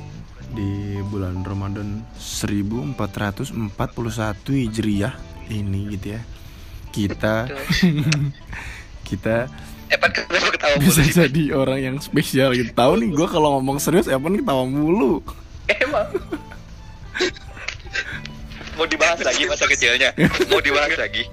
[0.50, 2.96] di bulan Ramadan 1441
[4.46, 5.14] Hijriah
[5.48, 6.20] ini gitu ya.
[6.90, 7.46] Kita
[9.08, 9.46] kita
[9.90, 10.86] Evan kenapa ketawa mulu.
[10.86, 12.70] bisa jadi orang yang spesial gitu.
[12.70, 15.18] Tahu nih gue kalau ngomong serius Evan ketawa mulu.
[15.66, 16.06] Emang.
[18.78, 20.14] Mau dibahas lagi masa kecilnya?
[20.48, 21.26] Mau dibahas lagi?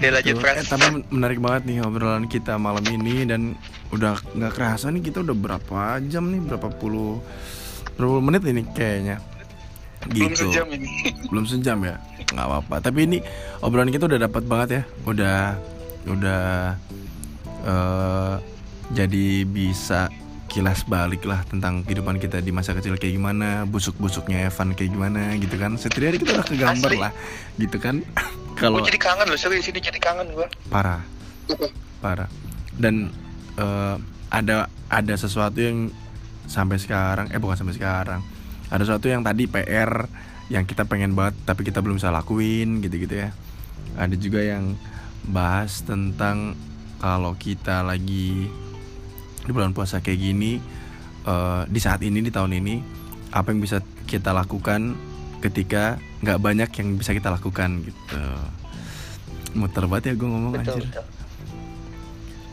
[0.00, 3.52] Oke lanjut eh, tapi men- menarik banget nih obrolan kita malam ini dan
[3.90, 6.40] udah nggak kerasa nih kita udah berapa jam nih?
[6.46, 7.18] Berapa puluh
[7.98, 9.18] berapa puluh menit ini kayaknya?
[10.08, 10.48] Belum gitu.
[10.48, 10.88] sejam ini.
[11.30, 11.96] Belum sejam ya?
[12.32, 12.74] Nggak apa-apa.
[12.80, 13.18] Tapi ini
[13.60, 14.82] obrolan kita udah dapat banget ya.
[15.04, 15.40] Udah
[16.08, 16.44] udah
[17.60, 18.34] eh
[18.90, 20.10] jadi bisa
[20.50, 25.36] kilas balik lah tentang kehidupan kita di masa kecil kayak gimana busuk-busuknya Evan kayak gimana
[25.38, 25.78] gitu kan.
[25.78, 26.98] Setidaknya kita udah kegambar Asli.
[26.98, 27.12] lah
[27.60, 28.02] gitu kan.
[28.60, 30.44] Gue kalau jadi kangen loh, serius ini jadi kangen gue.
[30.68, 31.00] parah.
[32.04, 32.28] Parah.
[32.76, 33.08] Dan
[33.60, 33.96] eh,
[34.32, 35.92] ada ada sesuatu yang
[36.48, 38.20] sampai sekarang eh bukan sampai sekarang.
[38.72, 40.08] Ada sesuatu yang tadi PR
[40.50, 43.30] yang kita pengen banget tapi kita belum bisa lakuin gitu-gitu ya.
[44.00, 44.74] Ada juga yang
[45.28, 46.56] bahas tentang
[46.98, 48.48] kalau kita lagi
[49.40, 50.58] di bulan puasa kayak gini
[51.26, 52.74] eh, di saat ini di tahun ini
[53.30, 53.78] apa yang bisa
[54.10, 54.98] kita lakukan
[55.40, 58.18] ketika nggak banyak yang bisa kita lakukan gitu.
[59.50, 60.84] Muter banget ya gue ngomong Betul, anjir.
[60.86, 61.19] betul.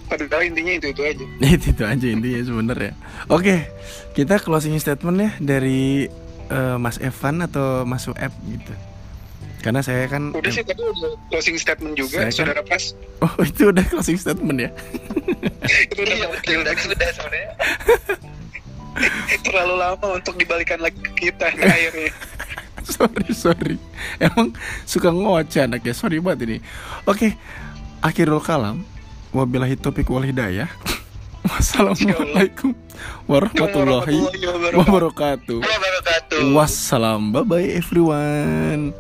[0.08, 1.26] Padahal intinya itu itu aja.
[1.54, 2.94] Itu itu aja intinya sebenernya
[3.28, 3.56] oke
[4.12, 6.08] kita closing statement ya dari
[6.48, 8.74] eh, Mas Evan atau Mas Sueb gitu.
[9.58, 12.84] Karena saya kan udah sih tadi udah closing statement juga Saya kan- saudara pas.
[13.26, 14.70] Oh itu udah closing statement ya?
[15.84, 17.50] Itu udah Iya, betul, udah sudah sebenarnya.
[19.40, 22.12] terlalu lama untuk dibalikan lagi ke kita nih akhirnya.
[22.84, 23.76] Sorry sorry.
[24.18, 24.54] Emang
[24.84, 25.92] suka ngoceh anaknya.
[25.92, 26.58] Sorry banget ini.
[27.04, 27.36] Oke
[28.00, 28.86] akhirul kalam
[29.38, 30.66] wabillahi topik wal hidayah.
[31.48, 32.74] Wassalamualaikum
[33.30, 34.20] warahmatullahi
[34.76, 35.62] Wabarakatuh.
[36.52, 37.32] wassalam.
[37.32, 38.92] Bye bye everyone